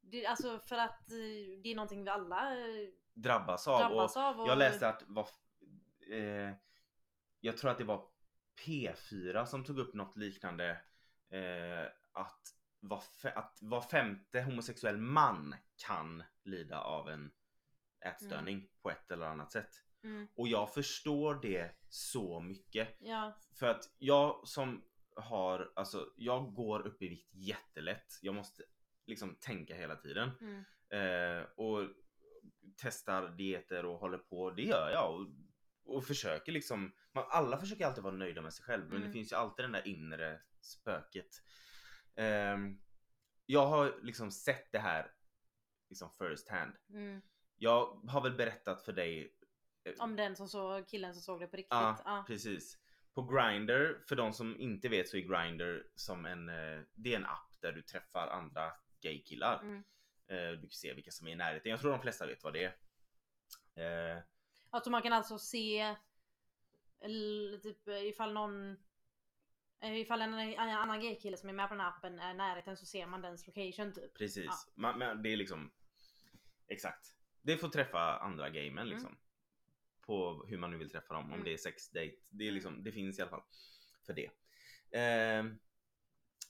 det, 0.00 0.26
Alltså 0.26 0.58
för 0.58 0.76
att 0.76 1.10
eh, 1.10 1.16
det 1.62 1.70
är 1.70 1.74
någonting 1.74 2.04
vi 2.04 2.10
alla 2.10 2.58
eh, 2.58 2.88
Drabbas 3.14 3.68
av. 3.68 3.78
drabbas 3.78 4.16
och 4.16 4.22
av. 4.22 4.40
Och, 4.40 4.48
jag 4.48 4.58
läste 4.58 4.88
att 4.88 5.02
var, 5.06 5.28
eh, 6.10 6.54
jag 7.40 7.56
tror 7.58 7.70
att 7.70 7.78
det 7.78 7.84
var 7.84 8.08
P4 8.66 9.44
som 9.44 9.64
tog 9.64 9.78
upp 9.78 9.94
något 9.94 10.16
liknande. 10.16 10.70
Eh, 11.30 11.86
att, 12.12 12.40
var 12.80 12.98
fe- 13.22 13.32
att 13.34 13.58
var 13.62 13.80
femte 13.80 14.42
homosexuell 14.42 14.96
man 14.96 15.54
kan 15.76 16.22
lida 16.44 16.80
av 16.80 17.08
en 17.08 17.30
ätstörning 18.04 18.68
på 18.82 18.90
ett 18.90 19.10
eller 19.10 19.26
annat 19.26 19.52
sätt. 19.52 19.70
Mm, 20.02 20.28
Och 20.34 20.48
jag 20.48 20.74
förstår 20.74 21.34
det 21.34 21.70
så 21.88 22.40
mycket. 22.40 22.96
ja. 22.98 23.38
För 23.58 23.66
att 23.66 23.90
jag 23.98 24.48
som 24.48 24.84
har, 25.16 25.72
alltså 25.76 26.12
jag 26.16 26.54
går 26.54 26.86
upp 26.86 27.02
i 27.02 27.08
vikt 27.08 27.34
jättelätt. 27.34 28.18
Jag 28.22 28.34
måste 28.34 28.62
liksom 29.06 29.34
tänka 29.40 29.74
hela 29.74 29.96
tiden. 29.96 30.30
Mm, 30.40 30.64
Eh, 30.92 31.42
och 31.56 31.88
testar 32.76 33.28
dieter 33.28 33.84
och 33.84 33.98
håller 33.98 34.18
på. 34.18 34.50
Det 34.50 34.62
gör 34.62 34.90
jag. 34.92 35.14
Och, 35.14 35.26
och 35.96 36.04
försöker 36.04 36.52
liksom. 36.52 36.92
Man, 37.12 37.24
alla 37.28 37.58
försöker 37.58 37.86
alltid 37.86 38.04
vara 38.04 38.14
nöjda 38.14 38.40
med 38.42 38.52
sig 38.54 38.64
själv. 38.64 38.82
Men 38.84 38.90
det 38.92 38.96
Mm. 39.06 39.12
finns 39.12 39.32
ju 39.32 39.36
alltid 39.36 39.64
den 39.64 39.72
där 39.72 39.86
inre 39.88 40.40
spöket. 40.60 41.42
Ehm, 42.20 42.80
jag 43.46 43.66
har 43.66 43.98
liksom 44.02 44.30
sett 44.30 44.72
det 44.72 44.78
här 44.78 45.12
liksom 45.88 46.10
first 46.18 46.48
hand. 46.48 46.72
mm. 46.90 47.22
Jag 47.56 47.86
har 48.08 48.20
väl 48.20 48.32
berättat 48.34 48.82
för 48.84 48.92
dig 48.92 49.34
Om 49.98 50.16
den 50.16 50.36
som 50.36 50.48
såg, 50.48 50.88
killen 50.88 51.14
som 51.14 51.22
såg 51.22 51.40
det 51.40 51.46
på 51.46 51.56
riktigt. 51.56 51.70
Ja, 51.70 52.02
Ja. 52.04 52.24
precis. 52.26 52.78
På 53.14 53.22
Grindr, 53.22 54.04
för 54.08 54.16
de 54.16 54.32
som 54.32 54.60
inte 54.60 54.88
vet 54.88 55.08
så 55.08 55.16
är 55.16 55.20
Grindr 55.20 55.82
som 55.94 56.26
en, 56.26 56.48
eh, 56.48 56.80
det 56.94 57.12
är 57.12 57.16
en 57.16 57.26
app 57.26 57.56
där 57.60 57.72
du 57.72 57.82
träffar 57.82 58.28
andra 58.28 58.72
gaykillar. 59.00 59.60
Mm. 59.62 59.84
Eh, 60.26 60.50
Du 60.50 60.60
kan 60.60 60.70
se 60.70 60.94
vilka 60.94 61.10
som 61.10 61.26
är 61.26 61.30
i 61.32 61.34
närheten. 61.34 61.70
Jag 61.70 61.80
tror 61.80 61.90
de 61.90 62.00
flesta 62.00 62.26
vet 62.26 62.44
vad 62.44 62.52
det 62.52 62.64
är. 63.76 64.16
Eh, 64.16 64.22
Alltså 64.70 64.90
man 64.90 65.02
kan 65.02 65.12
alltså 65.12 65.38
se 65.38 65.96
eller, 67.00 67.58
typ 67.58 67.88
ifall 67.88 68.32
någon 68.32 68.70
eh, 68.70 68.76
Ifall 69.82 70.22
en, 70.22 70.34
en 70.34 70.58
annan 70.58 71.00
gaykille 71.00 71.36
som 71.36 71.48
är 71.48 71.52
med 71.52 71.68
på 71.68 71.74
den 71.74 71.80
här 71.80 71.88
appen 71.88 72.18
är 72.18 72.34
närheten 72.34 72.76
så 72.76 72.86
ser 72.86 73.06
man 73.06 73.22
dens 73.22 73.46
location 73.46 73.92
typ. 73.92 74.14
Precis. 74.18 74.46
Ja. 74.46 74.72
Man, 74.74 74.98
men 74.98 75.22
det 75.22 75.28
är 75.32 75.36
liksom 75.36 75.70
Exakt. 76.68 77.06
Det 77.42 77.56
får 77.56 77.68
träffa 77.68 78.18
andra 78.18 78.50
gamen 78.50 78.78
Mm. 78.78 78.88
liksom. 78.88 79.18
På 80.06 80.44
hur 80.48 80.58
man 80.58 80.70
nu 80.70 80.76
vill 80.76 80.90
träffa 80.90 81.14
dem. 81.14 81.24
Om 81.24 81.32
Mm. 81.32 81.44
det 81.44 81.52
är 81.52 81.56
sex, 81.56 81.90
date. 81.90 82.12
Det, 82.30 82.44
är 82.44 82.48
Mm. 82.48 82.54
liksom, 82.54 82.82
det 82.84 82.92
finns 82.92 83.18
i 83.18 83.22
alla 83.22 83.30
fall. 83.30 83.42
För 84.06 84.12
det. 84.14 84.30
Ehm, 84.92 85.58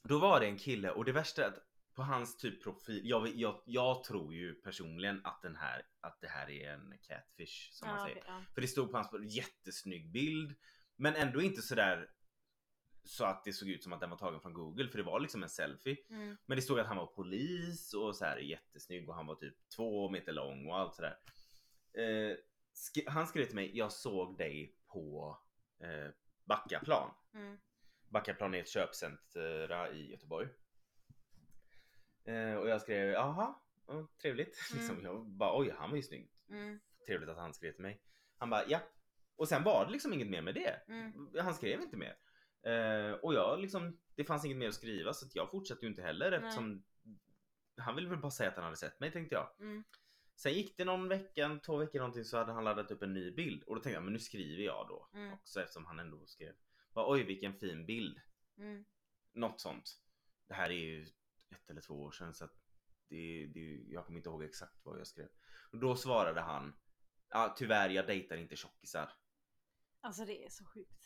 då 0.03 0.19
var 0.19 0.41
det 0.41 0.47
en 0.47 0.59
kille 0.59 0.91
och 0.91 1.05
det 1.05 1.13
värsta 1.13 1.45
är 1.45 1.49
att 1.49 1.59
på 1.95 2.03
hans 2.03 2.37
typ 2.37 2.63
profil. 2.63 3.01
Jag, 3.05 3.29
jag, 3.29 3.63
jag 3.67 4.05
tror 4.05 4.35
ju 4.35 4.55
personligen 4.55 5.21
att 5.25 5.43
den 5.43 5.57
här 5.57 5.83
att 6.01 6.21
det 6.21 6.29
här 6.29 6.51
är 6.51 6.73
en 6.73 6.99
catfish 7.03 7.71
som 7.73 7.89
man 7.89 7.99
Ja, 7.99 8.05
säger. 8.05 8.17
okej, 8.21 8.33
ja. 8.33 8.45
För 8.55 8.61
det 8.61 8.69
stod 8.69 8.91
på 8.91 8.97
hans 8.97 9.35
jättesnygg 9.37 10.11
bild. 10.13 10.55
Men 10.97 11.15
ändå 11.17 11.43
inte 11.43 11.63
sådär 11.63 12.11
så 13.05 13.25
att 13.25 13.45
det 13.45 13.53
såg 13.53 13.69
ut 13.69 13.83
som 13.83 13.93
att 13.93 14.01
den 14.01 14.11
var 14.11 14.17
tagen 14.17 14.41
från 14.41 14.53
google 14.55 14.89
för 14.89 14.99
det 14.99 15.05
var 15.05 15.21
liksom 15.21 15.43
en 15.43 15.49
selfie. 15.49 15.97
Mm. 16.11 16.37
Men 16.47 16.57
det 16.57 16.63
stod 16.63 16.79
att 16.81 16.87
han 16.87 16.97
var 16.97 17.07
polis 17.07 17.95
och 17.95 18.17
så 18.17 18.25
här 18.25 18.37
jättesnygg 18.39 19.09
och 19.09 19.15
han 19.15 19.27
var 19.27 19.35
typ 19.35 19.55
två 19.77 20.11
meter 20.11 20.33
lång 20.33 20.67
och 20.69 20.79
allt 20.79 20.95
sådär. 20.95 21.19
Eh, 21.93 22.37
sk- 22.75 23.09
han 23.09 23.27
skrev 23.27 23.45
till 23.45 23.55
mig, 23.55 23.77
jag 23.79 23.93
såg 23.93 24.39
dig 24.39 24.75
på 24.87 25.39
eh, 25.81 26.11
Backaplan. 26.45 27.11
Mm. 27.35 27.59
Backaplan 28.09 28.55
är 28.55 28.61
ett 28.61 28.69
köpcentra 28.69 29.91
i 29.93 30.11
Göteborg. 30.11 30.49
Eh, 32.25 32.55
och 32.55 32.69
jag 32.69 32.81
skrev, 32.81 33.09
jaha, 33.11 33.55
ja, 33.87 34.07
trevligt. 34.23 34.59
Mm. 34.73 34.79
Liksom, 34.83 35.05
jag 35.05 35.27
bara, 35.27 35.59
oj 35.61 35.75
han 35.79 35.91
var 35.91 35.97
ju 35.97 36.03
snygg. 36.03 36.31
Mm. 36.49 36.81
Trevligt 37.07 37.29
att 37.31 37.37
han 37.37 37.55
skrev 37.55 37.73
till 37.73 37.83
mig. 37.83 38.01
Han 38.37 38.51
bara, 38.51 38.65
ja. 38.69 38.81
Och 39.37 39.49
sen 39.49 39.63
var 39.63 39.85
det 39.87 39.93
liksom 39.93 40.13
inget 40.13 40.29
mer 40.29 40.43
med 40.43 40.55
det. 40.55 40.81
Mm. 40.89 41.29
Han 41.39 41.55
skrev 41.55 41.81
inte 41.83 41.97
mer. 41.97 42.17
Eh, 42.63 43.13
och 43.13 43.35
jag 43.35 43.61
liksom, 43.61 43.99
det 44.15 44.25
fanns 44.25 44.45
inget 44.45 44.57
mer 44.57 44.69
att 44.69 44.75
skriva 44.75 45.13
så 45.13 45.27
att 45.27 45.35
jag 45.35 45.51
fortsatte 45.51 45.85
ju 45.85 45.91
inte 45.91 46.03
heller 46.03 46.33
eftersom 46.33 46.85
han 47.77 47.97
ville 47.97 48.09
väl 48.09 48.19
bara 48.19 48.31
säga 48.31 48.49
att 48.51 48.57
han 48.57 48.65
hade 48.65 48.77
sett 48.77 49.01
mig 49.01 49.13
tänkte 49.13 49.35
jag. 49.35 49.51
Mm. 49.61 49.85
Sen 50.37 50.53
gick 50.53 50.77
det 50.77 50.85
någon 50.85 51.09
vecka, 51.09 51.61
två 51.67 51.77
veckor 51.77 51.99
någonting 51.99 52.25
så 52.25 52.39
hade 52.39 52.53
han 52.53 52.65
laddat 52.65 52.91
upp 52.91 53.03
en 53.03 53.13
ny 53.13 53.31
bild 53.31 53.63
och 53.63 53.75
då 53.75 53.83
tänkte 53.83 53.97
jag 53.97 54.03
men 54.03 54.13
nu 54.13 54.19
skriver 54.19 54.63
jag 54.63 54.89
då 54.89 55.09
Mm. 55.15 55.33
också 55.33 55.61
eftersom 55.61 55.87
han 55.87 55.99
ändå 55.99 56.27
skrev. 56.27 56.55
Bara, 56.93 57.13
Oj 57.13 57.23
vilken 57.25 57.55
fin 57.55 57.87
bild. 57.87 58.21
Mm. 58.59 58.85
Något 59.33 59.61
sånt. 59.61 60.01
Det 60.47 60.55
här 60.55 60.71
är 60.71 60.75
ju 60.75 61.03
ett 61.51 61.71
eller 61.71 61.81
två 61.81 62.03
år 62.03 62.11
sedan 62.11 62.35
så 62.35 62.45
att 62.45 62.55
det, 63.09 63.47
det, 63.55 63.77
jag 63.89 64.07
kommer 64.07 64.19
inte 64.19 64.29
ihåg 64.29 64.45
exakt 64.45 64.85
vad 64.85 64.99
jag 64.99 65.07
skrev. 65.07 65.29
Och 65.73 65.79
då 65.79 65.97
svarade 65.97 66.41
han 66.41 66.77
Ja 67.29 67.55
tyvärr 67.59 67.89
jag 67.91 68.07
dejtar 68.07 68.37
inte 68.37 68.57
tjockisar. 68.57 69.13
Alltså 70.01 70.25
det 70.25 70.45
är 70.45 70.51
så 70.51 70.65
sjukt. 70.65 71.00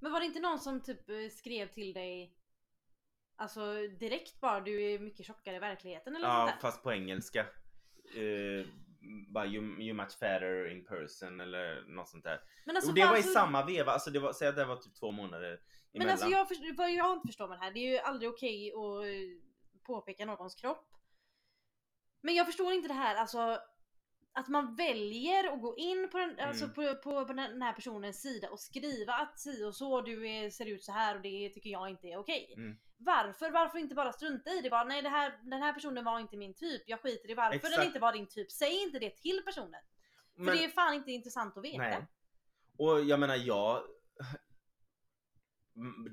Men 0.00 0.12
var 0.12 0.20
det 0.20 0.26
inte 0.26 0.40
någon 0.40 0.58
som 0.58 0.80
typ 0.82 1.08
eh, 1.10 1.28
skrev 1.30 1.66
till 1.66 1.92
dig 1.92 2.36
Alltså 3.36 3.74
direkt 4.00 4.40
bara 4.40 4.60
du 4.60 4.82
är 4.82 4.98
mycket 4.98 5.26
tjockare 5.26 5.56
i 5.56 5.58
verkligheten 5.58 6.16
eller 6.16 6.28
Ja 6.28 6.46
sånt 6.46 6.60
där. 6.60 6.70
fast 6.70 6.82
på 6.82 6.92
engelska. 6.92 7.40
Eh, 8.14 8.66
bara 9.28 9.46
you, 9.46 9.80
you 9.82 9.94
much 9.94 10.18
fatter 10.18 10.70
in 10.70 10.84
person 10.84 11.40
eller 11.40 11.82
något 11.82 12.08
sånt 12.08 12.24
där. 12.24 12.40
Men 12.64 12.76
alltså 12.76 12.90
och 12.90 12.94
det 12.94 13.00
var 13.00 13.12
i 13.12 13.16
varför- 13.16 13.30
samma 13.30 13.64
veva, 13.66 13.92
alltså 13.92 14.10
det 14.10 14.18
var, 14.18 14.32
säg 14.32 14.48
att 14.48 14.56
det 14.56 14.64
var 14.64 14.76
typ 14.76 14.94
två 14.94 15.10
månader 15.10 15.46
emellan. 15.48 15.60
Men 15.92 16.10
alltså 16.10 16.26
jag, 16.28 16.48
förstår, 16.48 16.76
vad 16.76 16.92
jag 16.92 17.12
inte 17.16 17.28
förstår 17.28 17.48
med 17.48 17.58
det 17.58 17.64
här, 17.64 17.70
det 17.70 17.80
är 17.80 17.90
ju 17.92 17.98
aldrig 17.98 18.30
okej 18.30 18.72
att 18.72 19.04
eh, 19.04 19.82
påpeka 19.86 20.24
någons 20.24 20.54
kropp. 20.54 20.94
Men 22.20 22.34
jag 22.34 22.46
förstår 22.46 22.72
inte 22.72 22.88
det 22.88 22.94
här, 22.94 23.16
alltså 23.16 23.58
att 24.32 24.48
man 24.48 24.74
väljer 24.74 25.52
att 25.52 25.60
gå 25.62 25.76
in 25.76 26.08
på 26.12 26.18
den, 26.18 26.38
alltså 26.40 26.64
Mm. 26.64 26.74
på, 26.74 26.94
på, 26.94 27.26
på 27.26 27.32
den 27.32 27.62
här 27.62 27.72
personens 27.72 28.22
sida 28.22 28.50
och 28.50 28.60
skriva 28.60 29.12
att 29.14 29.38
si 29.40 29.64
och 29.64 29.74
så, 29.74 30.00
du 30.00 30.28
är, 30.28 30.50
ser 30.50 30.66
ut 30.66 30.84
så 30.84 30.92
här 30.92 31.16
och 31.16 31.22
det 31.22 31.48
tycker 31.48 31.70
jag 31.70 31.90
inte 31.90 32.06
är 32.06 32.16
okej. 32.18 32.54
Mm. 32.56 32.76
Varför? 32.98 33.50
Varför 33.50 33.78
inte 33.78 33.94
bara 33.94 34.12
strunta 34.12 34.50
i 34.50 34.60
det? 34.60 34.70
Bara, 34.70 34.84
nej 34.84 35.02
det 35.02 35.08
här, 35.08 35.38
den 35.42 35.62
här 35.62 35.72
personen 35.72 36.04
var 36.04 36.18
inte 36.20 36.36
min 36.36 36.54
typ, 36.54 36.82
jag 36.86 37.00
skiter 37.00 37.30
i 37.30 37.34
varför 37.34 37.50
den 37.58 37.66
Exakt. 37.72 37.86
inte 37.86 37.98
var 37.98 38.12
din 38.12 38.26
typ. 38.26 38.50
Säg 38.52 38.82
inte 38.82 38.98
det 38.98 39.10
till 39.16 39.42
personen. 39.44 39.80
För 40.36 40.42
Men- 40.42 40.56
det 40.56 40.64
är 40.64 40.68
fan 40.68 40.94
inte 40.94 41.12
intressant 41.12 41.56
att 41.56 41.64
veta. 41.64 41.78
Nej. 41.78 42.06
Och 42.78 43.00
jag 43.04 43.20
menar 43.20 43.36
jag... 43.36 43.82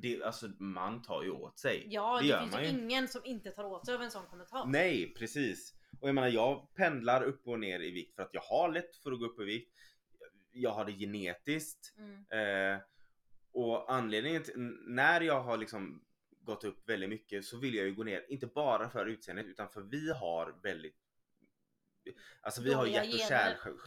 Det, 0.01 0.23
alltså 0.23 0.47
man 0.59 1.01
tar 1.01 1.23
ju 1.23 1.31
åt 1.31 1.59
sig. 1.59 1.83
Ja, 1.89 2.19
Det 2.21 2.27
det, 2.27 2.39
finns 2.39 2.59
ju. 2.59 2.65
ingen 2.67 3.07
som 3.07 3.25
inte 3.25 3.51
tar 3.51 3.63
åt 3.63 3.85
sig 3.85 3.95
av 3.95 4.01
en 4.01 4.11
sån 4.11 4.25
kommentar. 4.27 4.65
Nej 4.65 5.13
precis. 5.13 5.73
Och 5.99 6.07
jag 6.07 6.15
menar 6.15 6.27
jag 6.27 6.73
pendlar 6.75 7.23
upp 7.23 7.47
och 7.47 7.59
ner 7.59 7.79
i 7.79 7.91
vikt 7.91 8.15
för 8.15 8.23
att 8.23 8.33
jag 8.33 8.41
har 8.41 8.69
lätt 8.69 8.95
för 8.95 9.11
att 9.11 9.19
gå 9.19 9.25
upp 9.25 9.39
i 9.39 9.43
vikt. 9.43 9.73
Jag 10.51 10.71
har 10.71 10.85
det 10.85 10.91
genetiskt. 10.91 11.93
Mm. 11.97 12.25
Eh, 12.29 12.81
och 13.51 13.93
anledningen 13.93 14.43
till, 14.43 14.53
när 14.87 15.21
jag 15.21 15.41
har 15.41 15.57
liksom 15.57 16.05
gått 16.41 16.63
upp 16.63 16.89
väldigt 16.89 17.09
mycket 17.09 17.45
så 17.45 17.57
vill 17.57 17.75
jag 17.75 17.85
ju 17.85 17.95
gå 17.95 18.03
ner, 18.03 18.25
inte 18.29 18.47
bara 18.47 18.89
för 18.89 19.05
utseendet 19.05 19.45
utan 19.45 19.69
för 19.69 19.81
vi 19.81 20.11
har 20.11 20.59
väldigt 20.63 20.95
Alltså 22.41 22.61
vi 22.61 22.73
har 22.73 22.85
hjärt 22.85 23.13
och 23.13 23.19
kärlsjukdomar. 23.19 23.85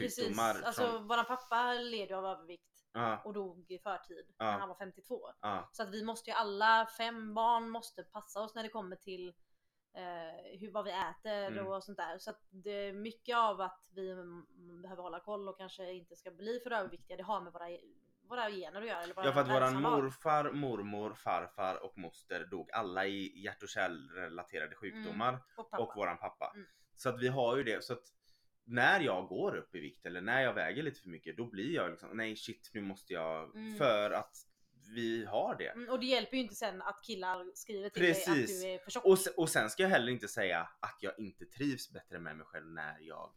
Precis. 0.52 0.66
Alltså 0.66 0.82
från, 0.82 1.06
våran 1.08 1.24
pappa 1.24 1.72
led 1.72 2.08
ju 2.08 2.14
av 2.14 2.24
övervikt 2.24 2.84
ja, 2.92 3.22
och 3.24 3.34
dog 3.34 3.70
i 3.70 3.78
förtid 3.78 4.26
Ja. 4.38 4.44
när 4.44 4.58
han 4.58 4.68
var 4.68 4.76
52. 4.76 5.20
ja, 5.40 5.70
Så 5.72 5.82
att 5.82 5.90
vi 5.90 6.04
måste 6.04 6.30
ju 6.30 6.36
alla 6.36 6.88
fem 6.98 7.34
barn 7.34 7.70
måste 7.70 8.02
passa 8.02 8.40
oss 8.40 8.54
när 8.54 8.62
det 8.62 8.68
kommer 8.68 8.96
till 8.96 9.34
eh, 9.94 10.58
hur, 10.60 10.70
vad 10.72 10.84
vi 10.84 10.90
äter 10.90 11.46
Mm. 11.46 11.66
och 11.66 11.84
sånt 11.84 11.98
där. 11.98 12.18
Så 12.18 12.30
att 12.30 12.40
det 12.50 12.92
mycket 12.92 13.36
av 13.36 13.60
att 13.60 13.88
vi 13.94 14.10
mm, 14.10 14.46
behöver 14.82 15.02
hålla 15.02 15.20
koll 15.20 15.48
och 15.48 15.58
kanske 15.58 15.92
inte 15.92 16.16
ska 16.16 16.30
bli 16.30 16.60
för 16.62 16.70
överviktiga. 16.70 17.16
Det 17.16 17.22
har 17.22 17.40
med 17.40 17.52
våra, 17.52 17.64
våra 18.22 18.50
gener 18.50 18.80
att 18.80 18.88
göra. 18.88 19.02
Eller 19.02 19.14
ja 19.24 19.32
för 19.32 19.40
att 19.40 19.48
våran 19.50 19.82
morfar, 19.82 20.50
mormor, 20.52 21.14
farfar 21.14 21.84
och 21.84 21.98
moster 21.98 22.44
dog 22.50 22.70
alla 22.72 23.06
i 23.06 23.40
hjärt 23.40 23.62
och 23.62 23.68
kärlrelaterade 23.68 24.76
sjukdomar. 24.76 25.38
och 25.56 25.70
pappa. 25.70 25.82
och 25.82 25.96
våran 25.96 26.18
pappa. 26.18 26.52
Mm. 26.54 26.66
Så 26.94 27.08
att 27.08 27.22
vi 27.22 27.28
har 27.28 27.56
ju 27.56 27.62
det. 27.62 27.84
Så 27.84 27.92
att 27.92 28.04
när 28.64 29.00
jag 29.00 29.28
går 29.28 29.56
upp 29.56 29.74
i 29.74 29.80
vikt 29.80 30.06
eller 30.06 30.20
när 30.20 30.42
jag 30.42 30.54
väger 30.54 30.82
lite 30.82 31.00
för 31.00 31.08
mycket 31.08 31.36
då 31.36 31.44
blir 31.46 31.74
jag 31.74 31.90
liksom 31.90 32.08
nej 32.12 32.36
shit 32.36 32.70
nu 32.74 32.80
måste 32.80 33.12
jag 33.12 33.56
Mm. 33.56 33.74
för 33.78 34.10
att 34.10 34.36
vi 34.94 35.24
har 35.24 35.56
det. 35.56 35.68
Mm, 35.68 35.88
och 35.90 36.00
det 36.00 36.06
hjälper 36.06 36.36
ju 36.36 36.42
inte 36.42 36.54
sen 36.54 36.82
att 36.82 37.04
killar 37.04 37.46
skriver 37.54 37.88
till 37.90 38.02
dig 38.02 38.14
Precis. 38.14 38.28
att 38.28 38.62
du 38.62 38.68
är 38.68 38.78
för 38.78 38.90
tjock. 38.90 39.04
Och, 39.04 39.18
och 39.36 39.48
sen 39.48 39.70
ska 39.70 39.82
jag 39.82 39.90
heller 39.90 40.12
inte 40.12 40.28
säga 40.28 40.68
att 40.80 40.98
jag 41.00 41.18
inte 41.18 41.46
trivs 41.46 41.90
bättre 41.92 42.18
med 42.18 42.36
mig 42.36 42.46
själv 42.46 42.66
när 42.66 43.00
jag 43.00 43.32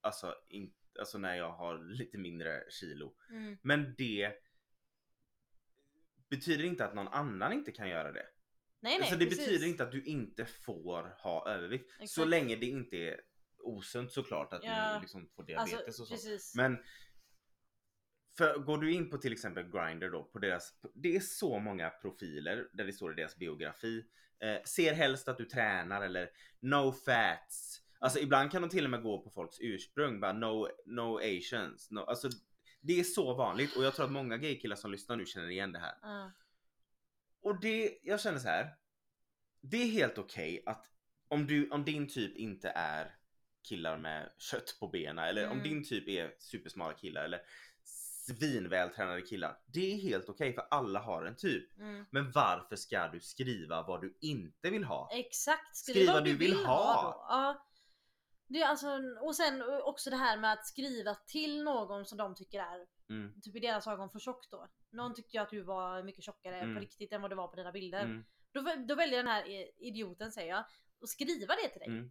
Alltså, 0.00 0.34
in, 0.48 0.74
alltså 0.98 1.18
när 1.18 1.34
jag 1.36 1.52
har 1.52 1.78
lite 1.78 2.18
mindre 2.18 2.64
kilo. 2.70 3.14
Mm. 3.30 3.56
Men 3.62 3.94
det 3.98 4.32
betyder 6.30 6.64
inte 6.64 6.84
att 6.84 6.94
någon 6.94 7.08
annan 7.08 7.52
inte 7.52 7.72
kan 7.72 7.88
göra 7.88 8.12
det. 8.12 8.26
Nej 8.80 8.92
nej 8.92 8.98
alltså 8.98 9.16
det 9.16 9.24
precis. 9.26 9.46
betyder 9.46 9.66
inte 9.66 9.82
att 9.84 9.92
du 9.92 10.04
inte 10.04 10.44
får 10.46 11.16
ha 11.22 11.48
övervikt. 11.48 11.90
Så 11.96 12.02
Exakt. 12.02 12.28
länge 12.28 12.56
det 12.56 12.66
inte 12.66 12.96
är 12.96 13.20
osunt 13.58 14.12
såklart 14.12 14.52
att 14.52 14.64
Ja. 14.64 14.94
du 14.94 15.00
liksom 15.00 15.28
får 15.36 15.42
diabetes 15.42 15.74
Alltså, 15.86 16.02
och 16.02 16.08
så. 16.08 16.14
precis. 16.14 16.54
Men 16.56 16.78
för 18.38 18.58
går 18.58 18.78
du 18.78 18.92
in 18.92 19.10
på 19.10 19.18
till 19.18 19.32
exempel 19.32 19.64
Grindr 19.70 20.10
då, 20.10 20.24
på 20.24 20.38
deras, 20.38 20.72
det 20.94 21.16
är 21.16 21.20
så 21.20 21.58
många 21.58 21.90
profiler 21.90 22.68
där 22.72 22.84
det 22.84 22.92
står 22.92 23.12
i 23.12 23.16
deras 23.16 23.36
biografi. 23.36 24.04
Eh, 24.40 24.62
ser 24.64 24.94
helst 24.94 25.28
att 25.28 25.38
du 25.38 25.44
tränar 25.44 26.02
eller 26.02 26.30
no 26.60 26.92
fats. 26.92 27.80
Alltså 27.98 28.18
ibland 28.18 28.50
kan 28.50 28.62
de 28.62 28.68
till 28.68 28.84
och 28.84 28.90
med 28.90 29.02
gå 29.02 29.18
på 29.22 29.30
folks 29.30 29.56
ursprung, 29.60 30.20
bara 30.20 30.32
no, 30.32 30.68
no 30.86 31.18
asians. 31.18 31.90
No, 31.90 31.98
alltså, 32.00 32.28
det 32.80 33.00
är 33.00 33.04
så 33.04 33.34
vanligt 33.34 33.76
och 33.76 33.84
jag 33.84 33.94
tror 33.94 34.06
att 34.06 34.12
många 34.12 34.36
gaykillar 34.36 34.76
som 34.76 34.90
lyssnar 34.92 35.16
nu 35.16 35.26
känner 35.26 35.48
igen 35.48 35.72
det 35.72 35.78
här. 35.78 35.94
Ja. 36.02 36.32
Och 37.42 37.60
det, 37.60 37.98
jag 38.02 38.20
känner 38.20 38.38
så 38.38 38.48
här. 38.48 38.74
Det 39.60 39.76
är 39.76 39.86
helt 39.86 40.18
okej 40.18 40.62
att 40.66 40.86
om, 41.28 41.46
du, 41.46 41.70
om 41.70 41.84
din 41.84 42.08
typ 42.08 42.36
inte 42.36 42.68
är 42.74 43.16
killar 43.68 43.98
med 43.98 44.30
kött 44.38 44.76
på 44.80 44.88
benen 44.88 45.24
eller 45.24 45.46
om 45.46 45.52
Mm. 45.52 45.62
din 45.62 45.84
typ 45.84 46.08
är 46.08 46.34
supersmala 46.38 46.94
killar 46.94 47.24
eller 47.24 47.40
svinvältränade 48.26 49.22
killar. 49.22 49.58
Det 49.66 49.92
är 49.92 49.96
helt 49.96 50.28
okej 50.28 50.52
för 50.54 50.66
alla 50.70 51.00
har 51.00 51.24
en 51.24 51.36
typ. 51.36 51.78
Mm. 51.78 52.06
Men 52.10 52.32
varför 52.32 52.76
ska 52.76 53.08
du 53.08 53.20
skriva 53.20 53.82
vad 53.82 54.00
du 54.00 54.18
inte 54.20 54.70
vill 54.70 54.84
ha? 54.84 55.08
Exakt, 55.12 55.76
skriv, 55.76 55.94
Skriv 55.94 56.06
vad 56.12 56.24
du 56.24 56.36
vill, 56.36 56.54
ha. 56.56 56.94
ha. 56.94 57.02
då. 57.02 57.26
Ja. 57.28 57.66
Det 58.48 58.62
är 58.62 58.66
alltså, 58.68 58.88
och 59.22 59.36
sen 59.36 59.62
också 59.84 60.10
det 60.10 60.16
här 60.16 60.38
med 60.38 60.52
att 60.52 60.66
skriva 60.66 61.14
till 61.14 61.62
någon 61.64 62.04
som 62.06 62.18
de 62.18 62.34
tycker 62.34 62.60
är, 62.60 62.86
Mm, 63.08 63.40
typ 63.42 63.56
i 63.56 63.58
deras 63.60 63.86
ögon 63.86 64.10
för 64.10 64.18
tjock 64.18 64.50
då. 64.50 64.68
Någon 64.90 65.14
tyckte 65.14 65.36
ju 65.36 65.42
att 65.42 65.50
du 65.50 65.60
var 65.62 66.02
mycket 66.02 66.24
tjockare 66.24 66.60
Mm. 66.60 66.74
på 66.74 66.80
riktigt 66.80 67.12
än 67.12 67.22
vad 67.22 67.30
du 67.30 67.34
var 67.36 67.48
på 67.48 67.56
dina 67.56 67.72
bilder. 67.72 68.00
mm, 68.00 68.24
Då, 68.52 68.60
då 68.88 68.94
väljer 68.94 69.16
den 69.16 69.26
här 69.26 69.44
idioten 69.86 70.32
säger 70.32 70.48
jag, 70.48 70.58
att 71.02 71.08
skriva 71.08 71.54
det 71.54 71.68
till 71.68 71.78
dig. 71.80 71.88
mm. 71.88 72.10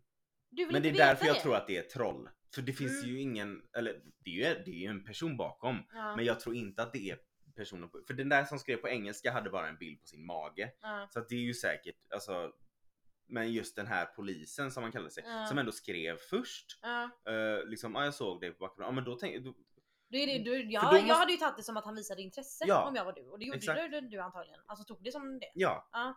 Du 0.50 0.66
vill 0.66 0.74
Men 0.74 0.82
det 0.82 0.90
är 0.90 0.94
därför 0.94 1.26
jag 1.26 1.36
det. 1.36 1.40
tror 1.42 1.56
att 1.56 1.68
det 1.68 1.78
är 1.78 1.82
troll. 1.82 2.30
För 2.56 2.62
det 2.62 2.74
finns 2.74 3.04
Mm. 3.04 3.16
ju 3.16 3.22
ingen, 3.22 3.62
eller 3.78 4.02
det 4.20 4.30
är 4.30 4.34
ju, 4.56 4.64
det 4.64 4.72
är 4.72 4.80
ju 4.80 4.88
en 4.88 5.04
person 5.06 5.38
bakom. 5.38 5.78
Ja, 5.94 6.16
Men 6.16 6.26
jag 6.26 6.40
tror 6.40 6.56
inte 6.56 6.84
att 6.84 6.94
det 6.94 7.10
är 7.10 7.18
personen 7.56 7.90
på, 7.90 8.02
för 8.08 8.14
den 8.14 8.30
där 8.30 8.46
som 8.46 8.60
skrev 8.60 8.78
på 8.78 8.90
engelska 8.90 9.32
hade 9.32 9.50
bara 9.50 9.68
en 9.68 9.78
bild 9.78 10.02
på 10.02 10.08
sin 10.08 10.26
mage. 10.26 10.72
ja, 10.82 11.08
Så 11.12 11.20
att 11.20 11.30
det 11.30 11.36
är 11.36 11.40
ju 11.40 11.54
säkert, 11.54 11.96
alltså 12.10 12.52
men 13.28 13.52
just 13.54 13.76
den 13.76 13.88
här 13.88 14.06
polisen 14.06 14.72
som 14.72 14.82
man 14.84 14.92
kallar 14.92 15.10
sig, 15.10 15.24
Ja. 15.28 15.46
som 15.46 15.58
ändå 15.58 15.72
skrev 15.72 16.18
först. 16.30 16.80
eh, 17.28 17.66
liksom, 17.70 17.96
ja 17.96 18.04
jag 18.06 18.14
såg 18.14 18.42
dig 18.42 18.52
på 18.52 18.58
bakgrunden. 18.60 18.88
Ja 18.88 18.96
men 18.96 19.04
då 19.04 19.16
tänkte 19.18 19.40
då, 19.40 19.54
Då 20.10 20.18
är 20.18 20.28
det, 20.28 20.38
du, 20.44 20.56
Mm. 20.56 20.68
För 20.68 20.74
ja, 20.74 20.92
måste- 20.92 21.08
jag 21.08 21.16
hade 21.16 21.32
ju 21.32 21.38
tagit 21.38 21.58
det 21.58 21.64
som 21.64 21.78
att 21.78 21.86
han 21.86 21.96
visade 21.96 22.22
intresse 22.22 22.64
Ja, 22.68 22.88
om 22.88 22.96
jag 22.96 23.06
var 23.06 23.14
du. 23.14 23.22
Och 23.30 23.40
det 23.40 23.46
gjorde 23.46 23.58
exakt. 23.58 23.92
du, 23.92 24.02
du 24.02 24.20
antagligen. 24.20 24.60
Alltså 24.66 24.86
tog 24.86 25.04
det 25.04 25.12
som 25.12 25.40
det. 25.40 25.52
ja. 25.54 25.90
Ja. 25.92 26.16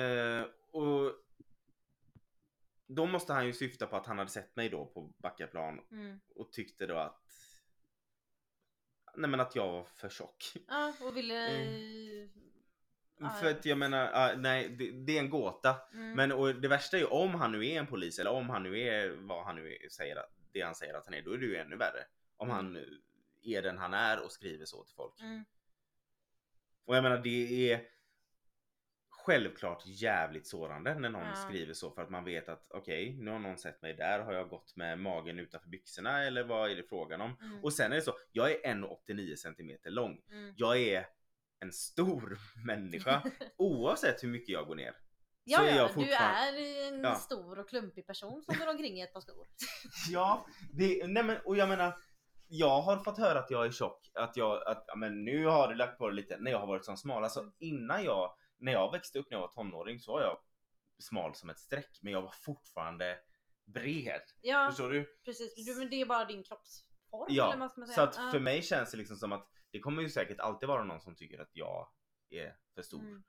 Eh, 0.00 0.44
och 0.72 1.12
då 2.88 3.06
måste 3.06 3.32
han 3.32 3.46
ju 3.46 3.52
syfta 3.52 3.86
på 3.86 3.96
att 3.96 4.06
han 4.06 4.18
hade 4.18 4.30
sett 4.30 4.56
mig 4.56 4.68
då 4.68 4.86
på 4.86 5.12
Backaplan 5.18 5.80
Mm. 5.90 6.20
och 6.34 6.52
tyckte 6.52 6.86
då 6.86 6.96
att 6.96 7.22
Nej 9.16 9.30
men 9.30 9.40
att 9.40 9.56
jag 9.56 9.72
var 9.72 9.84
för 9.84 10.08
tjock. 10.08 10.52
Ja, 10.68 10.94
och 11.00 11.16
ville... 11.16 11.48
Mm. 11.48 12.28
Ja, 13.20 13.28
För 13.28 13.50
att 13.50 13.64
jag 13.64 13.78
menar, 13.78 14.36
nej 14.36 14.68
det, 14.68 14.90
det 14.90 15.16
är 15.16 15.20
en 15.20 15.30
gåta. 15.30 15.76
Mm. 15.92 16.12
Men 16.16 16.32
och 16.32 16.54
det 16.54 16.68
värsta 16.68 16.96
är 16.96 17.00
ju 17.00 17.06
om 17.06 17.34
han 17.34 17.52
nu 17.52 17.66
är 17.66 17.78
en 17.78 17.86
polis 17.86 18.18
eller 18.18 18.30
om 18.30 18.50
han 18.50 18.62
nu 18.62 18.80
är 18.80 19.08
vad 19.10 19.44
han 19.44 19.56
nu 19.56 19.72
är, 19.74 19.88
säger 19.88 20.24
det 20.52 20.60
han 20.60 20.74
säger 20.74 20.94
att 20.94 21.04
han 21.04 21.14
är, 21.14 21.22
då 21.22 21.32
är 21.32 21.38
det 21.38 21.46
ju 21.46 21.56
ännu 21.56 21.76
värre. 21.76 22.04
Om 22.36 22.50
Mm. 22.50 22.56
han 22.56 22.84
är 23.42 23.62
den 23.62 23.78
han 23.78 23.94
är 23.94 24.20
och 24.24 24.32
skriver 24.32 24.64
så 24.64 24.84
till 24.84 24.94
folk. 24.94 25.20
Mm. 25.20 25.44
Och 26.84 26.96
jag 26.96 27.02
menar 27.02 27.18
det 27.18 27.72
är 27.72 27.80
självklart 29.28 29.82
jävligt 29.86 30.46
sårande 30.46 30.94
när 30.94 31.10
någon 31.10 31.26
Ja. 31.26 31.34
skriver 31.34 31.74
så 31.74 31.90
för 31.90 32.02
att 32.02 32.10
man 32.10 32.24
vet 32.24 32.48
att 32.48 32.66
okej, 32.70 33.16
nu 33.20 33.30
har 33.30 33.38
någon 33.38 33.58
sett 33.58 33.82
mig 33.82 33.94
där, 33.94 34.20
har 34.20 34.32
jag 34.32 34.48
gått 34.48 34.76
med 34.76 34.98
magen 34.98 35.38
utanför 35.38 35.68
byxorna 35.68 36.24
eller 36.24 36.44
vad 36.44 36.70
är 36.70 36.76
det 36.76 36.82
frågan 36.88 37.20
om? 37.20 37.36
Mm. 37.40 37.64
Och 37.64 37.72
sen 37.72 37.92
är 37.92 37.96
det 37.96 38.02
så, 38.02 38.12
jag 38.32 38.50
är 38.50 38.74
1,89 38.74 39.36
cm 39.36 39.78
lång. 39.84 40.20
Mm. 40.30 40.54
Jag 40.56 40.78
är 40.78 41.06
en 41.60 41.72
stor 41.72 42.38
människa 42.66 43.22
oavsett 43.56 44.22
hur 44.22 44.28
mycket 44.28 44.48
jag 44.48 44.66
går 44.66 44.74
ner. 44.74 44.94
Ja, 45.44 45.62
är 45.66 45.76
ja, 45.76 45.90
du 45.96 46.12
är 46.12 46.88
en 46.94 47.00
Ja. 47.00 47.14
stor 47.14 47.58
och 47.58 47.68
klumpig 47.68 48.06
person 48.06 48.42
som 48.42 48.58
går 48.58 48.68
omkring 48.68 48.98
i 48.98 49.02
ett 49.02 49.12
par 49.12 49.20
skor. 49.20 49.46
Ja, 50.10 50.46
det, 50.72 51.06
nej 51.06 51.22
men 51.22 51.36
och 51.44 51.56
jag 51.56 51.68
menar 51.68 51.96
jag 52.50 52.80
har 52.80 52.96
fått 52.96 53.18
höra 53.18 53.38
att 53.38 53.50
jag 53.50 53.66
är 53.66 53.70
tjock, 53.70 54.10
att 54.14 54.36
jag, 54.36 54.62
att 54.68 54.84
men 54.96 55.24
nu 55.24 55.46
har 55.46 55.68
du 55.68 55.74
lagt 55.74 55.98
på 55.98 56.08
det 56.08 56.14
lite 56.14 56.36
när 56.38 56.50
jag 56.50 56.58
har 56.58 56.66
varit 56.66 56.84
som 56.84 56.96
smal. 56.96 57.24
Alltså 57.24 57.40
Mm. 57.40 57.52
innan 57.58 58.04
jag, 58.04 58.34
när 58.58 58.72
jag 58.72 58.92
växte 58.92 59.18
upp 59.18 59.30
när 59.30 59.36
jag 59.38 59.42
var 59.42 59.48
tonåring 59.52 60.00
så 60.00 60.12
var 60.12 60.20
jag 60.22 60.38
smal 60.98 61.34
som 61.34 61.50
ett 61.50 61.58
streck 61.58 61.98
men 62.02 62.12
jag 62.12 62.22
var 62.22 62.30
fortfarande 62.40 63.18
bred. 63.64 64.22
Ja, 64.40 64.68
Förstår 64.70 64.90
du? 64.90 65.18
precis. 65.24 65.66
Du, 65.66 65.74
men 65.78 65.90
det 65.90 66.00
är 66.00 66.06
bara 66.06 66.24
din 66.24 66.42
kroppsform 66.44 67.26
Ja, 67.30 67.48
eller 67.52 67.60
vad 67.60 67.70
ska 67.70 67.80
man 67.80 67.88
Så 67.88 67.94
säga? 67.94 68.06
att 68.06 68.16
Ja. 68.16 68.30
för 68.30 68.40
mig 68.40 68.62
känns 68.62 68.90
det 68.90 68.96
liksom 68.96 69.16
som 69.16 69.32
att 69.32 69.48
det 69.70 69.80
kommer 69.80 70.02
ju 70.02 70.08
säkert 70.10 70.40
alltid 70.40 70.68
vara 70.68 70.84
någon 70.84 71.00
som 71.00 71.16
tycker 71.16 71.38
att 71.40 71.50
jag 71.52 71.88
är 72.30 72.56
för 72.74 72.82
stor. 72.82 73.00
Mm. 73.00 73.22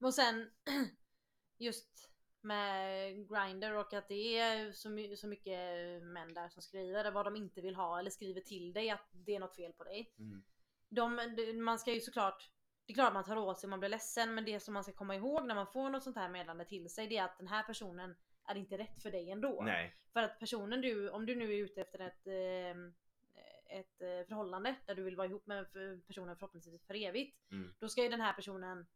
Och 0.00 0.14
sen 0.14 0.50
just 1.58 2.08
med 2.40 3.14
Grindr 3.28 3.72
och 3.74 3.92
att 3.94 4.08
det 4.08 4.38
är 4.38 4.72
så, 4.72 4.90
my- 4.90 5.16
så 5.16 5.26
mycket 5.28 5.58
män 6.02 6.34
där 6.34 6.48
som 6.48 6.62
skriver 6.62 7.10
vad 7.10 7.26
de 7.26 7.36
inte 7.36 7.60
vill 7.60 7.74
ha 7.74 7.98
eller 7.98 8.10
skriver 8.10 8.40
till 8.40 8.72
dig 8.72 8.90
att 8.90 9.08
det 9.12 9.34
är 9.34 9.40
något 9.40 9.56
fel 9.56 9.72
på 9.72 9.84
dig. 9.84 10.14
Mm. 10.18 10.42
De- 10.88 11.62
man 11.64 11.78
ska 11.78 11.92
ju 11.92 12.00
såklart 12.00 12.50
Det 12.92 12.94
är 12.94 13.04
klart 13.04 13.14
man 13.14 13.24
tar 13.24 13.36
åt 13.36 13.58
sig, 13.58 13.68
man 13.70 13.80
blir 13.80 13.88
ledsen 13.88 14.34
men 14.34 14.44
det 14.44 14.60
som 14.60 14.74
man 14.74 14.84
ska 14.84 14.92
komma 14.92 15.16
ihåg 15.16 15.46
när 15.46 15.54
man 15.54 15.66
får 15.66 15.90
något 15.90 16.02
sånt 16.02 16.16
här 16.16 16.28
meddelande 16.28 16.64
till 16.64 16.90
sig 16.90 17.06
det 17.06 17.16
är 17.16 17.24
att 17.24 17.38
den 17.38 17.48
här 17.48 17.62
personen 17.62 18.14
är 18.46 18.54
inte 18.54 18.78
rätt 18.78 19.02
för 19.02 19.10
dig 19.10 19.30
ändå. 19.30 19.62
Nej. 19.62 19.94
För 20.12 20.22
att 20.22 20.38
personen 20.38 20.80
du, 20.80 21.10
om 21.10 21.26
du 21.26 21.34
nu 21.36 21.44
är 21.44 21.56
ute 21.56 21.80
efter 21.80 21.98
ett, 21.98 22.26
eh, 22.26 23.78
ett 23.78 24.00
eh, 24.00 24.26
förhållande 24.28 24.74
där 24.86 24.94
du 24.94 25.02
vill 25.02 25.16
vara 25.16 25.26
ihop 25.26 25.46
med 25.46 25.66
personen 26.06 26.36
förhoppningsvis 26.36 26.86
för 26.86 26.94
evigt. 26.94 27.50
Mm. 27.50 27.74
Då 27.78 27.88
ska 27.88 28.02
ju 28.02 28.08
den 28.08 28.20
här 28.20 28.32
personen 28.32 28.86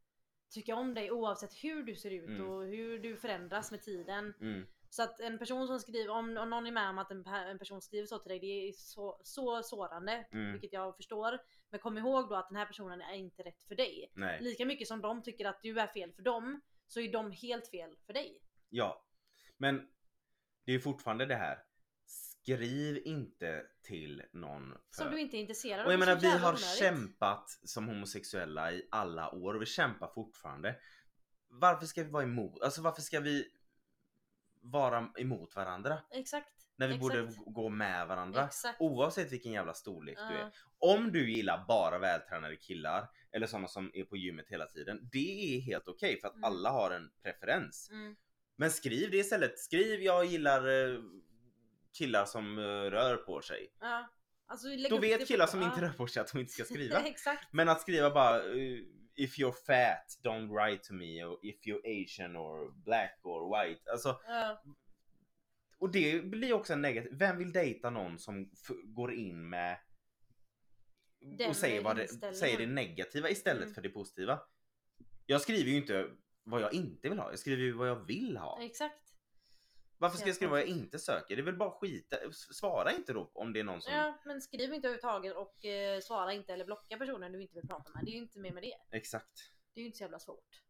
tycka 0.51 0.77
om 0.77 0.95
dig 0.95 1.11
oavsett 1.11 1.65
hur 1.65 1.83
du 1.83 1.95
ser 1.95 2.11
ut 2.11 2.29
Mm. 2.29 2.49
och 2.49 2.65
hur 2.65 2.99
du 2.99 3.17
förändras 3.17 3.71
med 3.71 3.83
tiden. 3.83 4.35
Mm. 4.41 4.67
Så 4.91 5.03
att 5.03 5.21
en 5.21 5.39
person 5.39 5.67
som 5.67 5.81
skriver, 5.81 6.11
om, 6.11 6.37
om 6.37 6.51
någon 6.51 6.67
är 6.67 6.73
med 6.73 6.91
om 6.91 6.99
att 6.99 7.11
en, 7.11 7.27
en 7.27 7.59
person 7.59 7.83
skriver 7.83 8.07
så 8.07 8.19
till 8.19 8.29
dig, 8.29 8.41
det 8.41 8.69
är 8.69 8.73
så, 8.73 9.21
så 9.23 9.63
sårande. 9.63 10.27
Mm. 10.33 10.53
Vilket 10.53 10.73
jag 10.73 10.97
förstår. 10.97 11.39
Men 11.71 11.81
kom 11.81 11.99
ihåg 11.99 12.29
då 12.29 12.35
att 12.35 12.49
den 12.49 12.57
här 12.59 12.67
personen 12.67 13.01
är 13.01 13.15
inte 13.15 13.43
rätt 13.43 13.63
för 13.69 13.75
dig. 13.75 14.13
Nej. 14.15 14.41
Lika 14.41 14.65
mycket 14.65 14.89
som 14.89 15.01
de 15.01 15.23
tycker 15.23 15.45
att 15.45 15.63
du 15.63 15.81
är 15.81 15.87
fel 15.87 16.13
för 16.13 16.23
dem, 16.23 16.61
så 16.87 17.01
är 17.01 17.13
de 17.13 17.31
helt 17.31 17.69
fel 17.69 17.97
för 18.07 18.13
dig. 18.13 18.43
Ja. 18.69 19.05
Men 19.57 19.89
det 20.65 20.73
är 20.73 20.79
fortfarande 20.79 21.27
det 21.27 21.35
här. 21.35 21.59
Skriv 22.07 23.03
inte 23.05 23.67
till 23.83 24.23
någon 24.33 24.73
för... 24.73 25.03
Som 25.03 25.11
du 25.11 25.21
inte 25.21 25.37
är 25.37 25.41
intresserad 25.41 25.81
av. 25.81 25.87
Och 25.87 25.93
jag 25.93 26.01
menar 26.01 26.17
vi 26.17 26.31
har 26.31 26.49
onödigt. 26.49 26.79
kämpat 26.79 27.51
som 27.65 27.89
homosexuella 27.89 28.73
i 28.73 28.89
alla 28.91 29.31
år 29.31 29.55
och 29.55 29.63
vi 29.63 29.67
kämpar 29.67 30.09
fortfarande. 30.15 30.77
Varför 31.49 31.87
ska 31.87 32.03
vi 32.03 32.11
vara 32.11 32.23
emot? 32.23 32.63
Alltså 32.63 32.83
varför 32.83 33.03
ska 33.03 33.21
vi 33.21 33.51
vara 34.71 35.09
emot 35.19 35.57
varandra? 35.57 35.99
Exakt. 36.11 36.49
När 36.79 36.89
vi 36.89 36.95
Exakt. 36.95 37.13
borde 37.37 37.53
gå 37.53 37.69
med 37.69 38.07
varandra. 38.09 38.45
Exakt. 38.45 38.81
Oavsett 38.81 39.33
vilken 39.33 39.53
jävla 39.53 39.75
storlek 39.75 40.19
du 40.19 40.35
Ja. 40.35 40.41
är. 40.41 40.53
Om 40.79 41.13
du 41.13 41.33
gillar 41.33 41.65
bara 41.69 41.99
vältränade 41.99 42.57
killar 42.57 43.09
eller 43.33 43.47
sådana 43.47 43.69
som 43.69 43.91
är 43.95 44.05
på 44.05 44.17
gymmet 44.17 44.49
hela 44.49 44.67
tiden. 44.67 45.09
Det 45.13 45.57
är 45.57 45.61
helt 45.61 45.89
okej 45.89 46.21
för 46.21 46.29
att 46.29 46.35
Mm. 46.35 46.45
alla 46.45 46.71
har 46.71 46.91
en 46.91 47.11
preferens. 47.23 47.91
Mm. 47.91 48.17
Men 48.57 48.71
skriv 48.71 49.11
det 49.11 49.17
istället. 49.17 49.59
Skriv 49.59 50.01
jag 50.03 50.25
gillar 50.25 50.69
eh, 50.95 51.01
killar 51.99 52.25
som 52.25 52.59
eh, 52.59 52.63
rör 52.63 53.17
på 53.17 53.41
sig. 53.43 53.73
Alltså, 54.49 54.67
Då 54.91 54.99
vet 54.99 55.21
på- 55.21 55.27
killar 55.27 55.47
som 55.47 55.61
ja. 55.63 55.67
inte 55.69 55.81
rör 55.81 55.93
på 55.93 56.07
sig 56.07 56.21
att 56.21 56.33
de 56.33 56.39
inte 56.41 56.53
ska 56.53 56.65
skriva. 56.65 57.03
Men 57.51 57.69
att 57.69 57.81
skriva 57.81 58.11
bara 58.11 58.37
eh, 58.37 58.79
If 59.17 59.39
you're 59.39 59.53
fat, 59.67 60.05
don't 60.23 60.49
write 60.51 60.83
to 60.85 60.95
me. 60.95 61.25
Och 61.25 61.45
if 61.45 61.57
you're 61.67 62.03
asian 62.05 62.37
or 62.37 62.73
black 62.85 63.19
or 63.23 63.67
white. 63.69 63.91
Alltså, 63.91 64.21
Ja. 64.27 64.63
och 65.79 65.91
det 65.93 66.25
blir 66.25 66.53
också 66.53 66.73
en 66.73 66.83
negativ. 66.83 67.13
Vem 67.15 67.39
vill 67.39 67.53
dejta 67.53 67.91
någon 67.91 68.19
som 68.19 68.51
går 68.85 69.13
in 69.15 69.49
med 69.49 69.79
Den 71.39 71.51
och 71.51 71.57
säger, 71.57 71.83
vad 71.83 71.97
det, 71.97 72.35
säger 72.35 72.59
det 72.59 72.67
negativa 72.67 73.31
istället 73.31 73.63
Mm. 73.63 73.75
för 73.75 73.83
det 73.83 73.89
positiva. 73.89 74.41
Jag 75.27 75.41
skriver 75.41 75.71
ju 75.71 75.77
inte 75.77 76.11
vad 76.45 76.63
jag 76.63 76.73
inte 76.75 77.09
vill 77.09 77.19
ha. 77.19 77.31
Jag 77.31 77.39
skriver 77.39 77.63
ju 77.63 77.73
vad 77.73 77.89
jag 77.89 78.05
vill 78.07 78.37
ha. 78.37 78.63
Exakt. 78.63 79.06
Varför 79.99 80.19
ska 80.19 80.27
jag 80.27 80.37
skriva 80.37 80.51
vad 80.51 80.61
jag 80.61 80.69
inte 80.69 80.99
söker? 80.99 81.37
Det 81.37 81.43
är 81.43 81.45
väl 81.45 81.57
bara 81.57 81.71
skita. 81.71 82.17
Svara 82.33 82.93
inte 82.93 83.13
då 83.13 83.31
om 83.35 83.53
det 83.53 83.61
är 83.61 83.65
någon 83.65 83.83
som... 83.83 83.95
Ja, 83.95 84.21
men 84.25 84.41
skriv 84.41 84.75
inte 84.75 84.89
överhuvudtaget 84.89 85.37
och 85.37 85.65
eh, 85.65 86.01
svara 86.01 86.33
inte 86.33 86.53
eller 86.53 86.65
blocka 86.65 86.97
personen 86.97 87.33
du 87.33 87.43
inte 87.43 87.55
vill 87.55 87.69
prata 87.69 87.93
med. 87.93 88.05
Det 88.05 88.11
är 88.11 88.13
ju 88.13 88.19
inte 88.19 88.39
mer 88.39 88.53
med 88.53 88.63
det. 88.63 88.97
Exakt. 88.97 89.53
Det 89.75 89.81
är 89.81 89.83
ju 89.83 89.87
inte 89.87 89.99
så 89.99 90.05
jävla 90.05 90.19
svårt. 90.19 90.63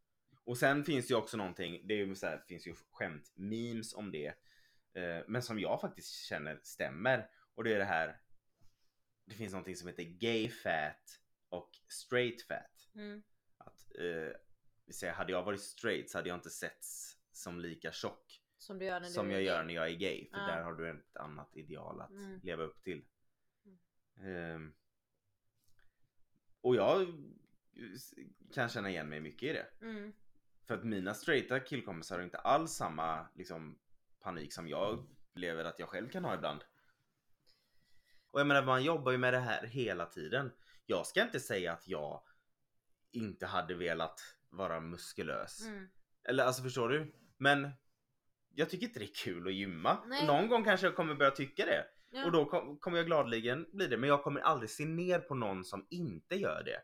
Och 0.45 0.59
sen 0.59 0.85
finns 0.85 1.07
det 1.07 1.13
ju 1.13 1.19
också 1.19 1.37
någonting, 1.37 1.87
det 1.87 1.95
är 1.95 1.99
ju 1.99 2.15
så 2.15 2.27
här, 2.27 2.45
finns 2.49 2.67
ju 2.67 2.75
skämt, 2.91 3.33
memes 3.35 3.95
om 3.95 4.13
det. 4.13 4.27
Eh, 4.95 5.25
men 5.27 5.43
som 5.43 5.61
jag 5.61 5.81
faktiskt 5.81 6.13
känner 6.13 6.61
stämmer. 6.63 7.31
Och 7.55 7.65
det 7.65 7.75
är 7.75 7.79
det 7.79 7.85
här. 7.85 8.21
Det 9.25 9.35
finns 9.35 9.53
någonting 9.53 9.77
som 9.77 9.89
heter 9.89 10.03
gay 10.03 10.49
fat 10.49 11.21
och 11.49 11.71
straight 11.89 12.43
fat. 12.43 12.91
Mm. 12.95 13.23
Att, 13.57 13.97
eh, 13.99 14.37
vi 14.87 14.93
säger, 14.93 15.13
hade 15.13 15.33
jag 15.33 15.43
varit 15.43 15.61
straight 15.61 16.11
så 16.11 16.19
hade 16.19 16.29
jag 16.29 16.37
inte 16.37 16.51
setts 16.51 17.17
som 17.33 17.61
lika 17.61 17.93
tjock 17.93 18.41
Som 18.67 18.79
du 18.79 18.85
gör 18.85 19.01
när 19.01 19.09
som 19.09 19.27
du 19.29 19.33
jag 19.33 19.41
är 19.43 19.47
gör 19.47 19.63
när 19.65 19.75
jag 19.75 19.89
är 19.91 19.95
gay. 19.97 20.29
För 20.31 20.39
Ja. 20.39 20.47
där 20.47 20.63
har 20.63 20.73
du 20.75 20.91
ett 20.91 21.17
annat 21.17 21.57
ideal 21.57 22.01
att 22.01 22.11
Mm. 22.11 22.41
leva 22.43 22.63
upp 22.63 22.83
till. 22.83 23.05
Ehm, 24.23 24.73
och 26.61 26.77
jag 26.77 27.07
kan 28.55 28.69
känna 28.69 28.91
igen 28.91 29.09
mig 29.09 29.21
mycket 29.21 29.43
i 29.43 29.53
det. 29.53 29.67
Mm. 29.81 30.13
För 30.65 30.75
att 30.75 30.85
mina 30.85 31.15
straighta 31.15 31.61
killkompisar 31.61 32.17
har 32.17 32.25
inte 32.25 32.39
alls 32.39 32.73
samma 32.73 33.27
liksom, 33.35 33.79
panik 34.21 34.53
som 34.53 34.69
jag 34.69 35.07
lever 35.35 35.65
att 35.65 35.79
jag 35.79 35.89
själv 35.89 36.09
kan 36.09 36.25
ha 36.25 36.35
ibland. 36.35 36.65
Och 38.31 38.41
jag 38.41 38.47
menar 38.47 38.63
man 38.65 38.85
jobbar 38.85 39.13
ju 39.13 39.19
med 39.19 39.33
det 39.35 39.39
här 39.39 39.67
hela 39.67 40.07
tiden. 40.07 40.53
Jag 40.87 41.07
ska 41.07 41.23
inte 41.23 41.41
säga 41.41 41.73
att 41.73 41.89
jag 41.89 42.23
inte 43.11 43.47
hade 43.47 43.75
velat 43.75 44.21
vara 44.49 44.81
muskulös. 44.81 45.61
Mm. 45.67 45.89
Eller 46.23 46.45
alltså 46.45 46.63
förstår 46.63 46.89
du? 46.89 47.13
Men 47.37 47.71
jag 48.59 48.71
tycker 48.71 48.87
inte 48.87 48.99
det 48.99 49.05
är 49.05 49.15
kul 49.15 49.47
att 49.47 49.55
gymma. 49.55 50.05
Nej. 50.07 50.27
Någon 50.27 50.49
gång 50.49 50.65
kanske 50.65 50.87
jag 50.87 50.97
kommer 50.97 51.15
börja 51.15 51.31
tycka 51.31 51.67
det. 51.67 51.87
Ja. 52.11 52.25
Och 52.25 52.33
då 52.33 52.45
kom, 52.45 52.79
kommer 52.79 52.97
jag 52.97 53.07
gladeligen 53.07 53.67
bli 53.73 53.87
det. 53.87 53.97
Men 53.97 54.09
jag 54.09 54.23
kommer 54.23 54.41
aldrig 54.41 54.71
se 54.71 54.85
ner 54.85 55.19
på 55.19 55.35
någon 55.35 55.65
som 55.65 55.87
inte 55.91 56.37
gör 56.37 56.63
det. 56.65 56.83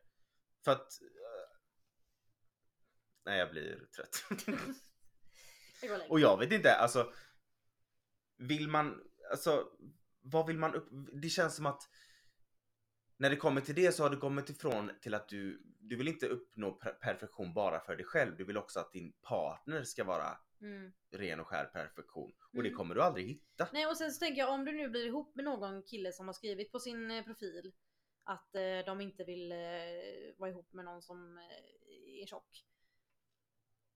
För 0.65 0.73
att... 0.73 1.03
eh, 1.03 1.59
Nej 3.25 3.39
jag 3.39 3.51
blir 3.51 3.87
trött. 3.97 4.25
Längre. 5.83 6.07
och 6.09 6.21
jag 6.21 6.39
vet 6.39 6.53
inte, 6.53 6.75
alltså... 6.75 7.13
Vill 8.37 8.69
man... 8.69 9.03
Alltså... 9.31 9.69
Vad 10.21 10.47
vill 10.47 10.59
man 10.59 10.75
upp... 10.75 10.89
Det 11.23 11.29
känns 11.29 11.57
som 11.57 11.67
att... 11.67 11.83
När 13.17 13.31
det 13.31 13.37
kommer 13.37 13.61
till 13.61 13.75
det 13.75 13.93
så 13.93 14.03
har 14.03 14.11
det 14.11 14.17
kommit 14.17 14.51
ifrån 14.51 14.91
till 15.01 15.15
att 15.15 15.29
du... 15.29 15.63
Du 15.81 15.97
vill 15.97 16.09
inte 16.09 16.27
uppnå 16.29 16.73
per- 16.73 16.93
perfektion 16.93 17.55
bara 17.55 17.81
för 17.81 17.97
dig 17.97 18.07
själv. 18.07 18.37
Du 18.37 18.45
vill 18.45 18.57
också 18.57 18.81
att 18.81 18.93
din 18.93 19.13
partner 19.13 19.85
ska 19.85 20.05
vara 20.05 20.39
Mm. 20.63 20.93
ren 21.11 21.41
och 21.41 21.47
skär 21.47 21.65
perfektion. 21.65 22.33
Och 22.57 22.63
det 22.63 22.69
Mm. 22.69 22.77
kommer 22.77 22.95
du 22.95 23.03
aldrig 23.03 23.27
hitta. 23.27 23.69
Nej 23.73 23.87
och 23.87 23.97
sen 23.97 24.13
så 24.13 24.19
tänker 24.25 24.41
jag 24.41 24.51
om 24.53 24.65
du 24.65 24.73
nu 24.73 24.89
blir 24.89 25.07
ihop 25.07 25.35
med 25.35 25.45
någon 25.45 25.83
kille 25.83 26.13
som 26.13 26.27
har 26.27 26.33
skrivit 26.35 26.73
på 26.73 26.79
sin 26.79 27.11
eh, 27.11 27.25
profil 27.25 27.73
att 28.25 28.55
eh, 28.55 28.79
de 28.87 29.01
inte 29.01 29.25
vill 29.25 29.53
eh, 29.53 29.59
vara 30.39 30.51
ihop 30.51 30.73
med 30.73 30.85
någon 30.85 31.03
som 31.03 31.39
eh, 31.39 32.23
är 32.23 32.27
tjock. 32.27 32.65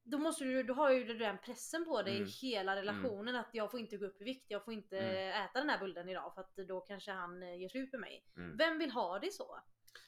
Då 0.02 0.18
måste 0.18 0.44
du, 0.44 0.62
då 0.62 0.74
har 0.74 0.90
ju 0.92 1.05
du 1.05 1.18
den 1.18 1.38
pressen 1.38 1.85
på 1.85 2.02
dig 2.02 2.16
Mm. 2.16 2.29
hela 2.42 2.76
relationen 2.76 3.37
att 3.37 3.50
jag 3.52 3.70
får 3.70 3.81
inte 3.81 3.96
gå 3.96 4.07
upp 4.07 4.20
i 4.20 4.24
vikt, 4.24 4.44
jag 4.48 4.64
får 4.64 4.74
inte 4.74 4.98
Mm. 4.98 5.44
äta 5.44 5.59
den 5.59 5.70
här 5.70 5.79
bullen 5.79 6.09
idag 6.09 6.35
för 6.35 6.40
att 6.40 6.57
då 6.57 6.81
kanske 6.81 7.11
han 7.12 7.42
eh, 7.42 7.61
gör 7.61 7.68
slut 7.68 7.92
med 7.92 8.00
mig. 8.00 8.24
Mm. 8.37 8.57
Vem 8.57 8.79
vill 8.79 8.90
ha 8.90 9.18
det 9.18 9.33
så? 9.33 9.61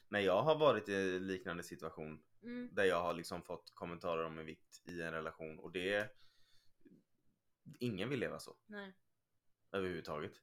När 0.09 0.19
jag 0.19 0.41
har 0.41 0.55
varit 0.55 0.89
i 0.89 0.95
en 0.95 1.27
liknande 1.27 1.63
situation 1.63 2.23
Mm. 2.43 2.69
där 2.73 2.83
jag 2.83 3.01
har 3.01 3.13
liksom 3.13 3.41
fått 3.43 3.71
kommentarer 3.75 4.25
om 4.25 4.35
min 4.35 4.45
vikt 4.45 4.87
i 4.87 5.01
en 5.01 5.11
relation 5.13 5.59
och 5.59 5.71
det 5.71 6.15
Ingen 7.79 8.09
vill 8.09 8.19
leva 8.19 8.39
så 8.39 8.55
Nej. 8.67 8.93
överhuvudtaget. 9.71 10.33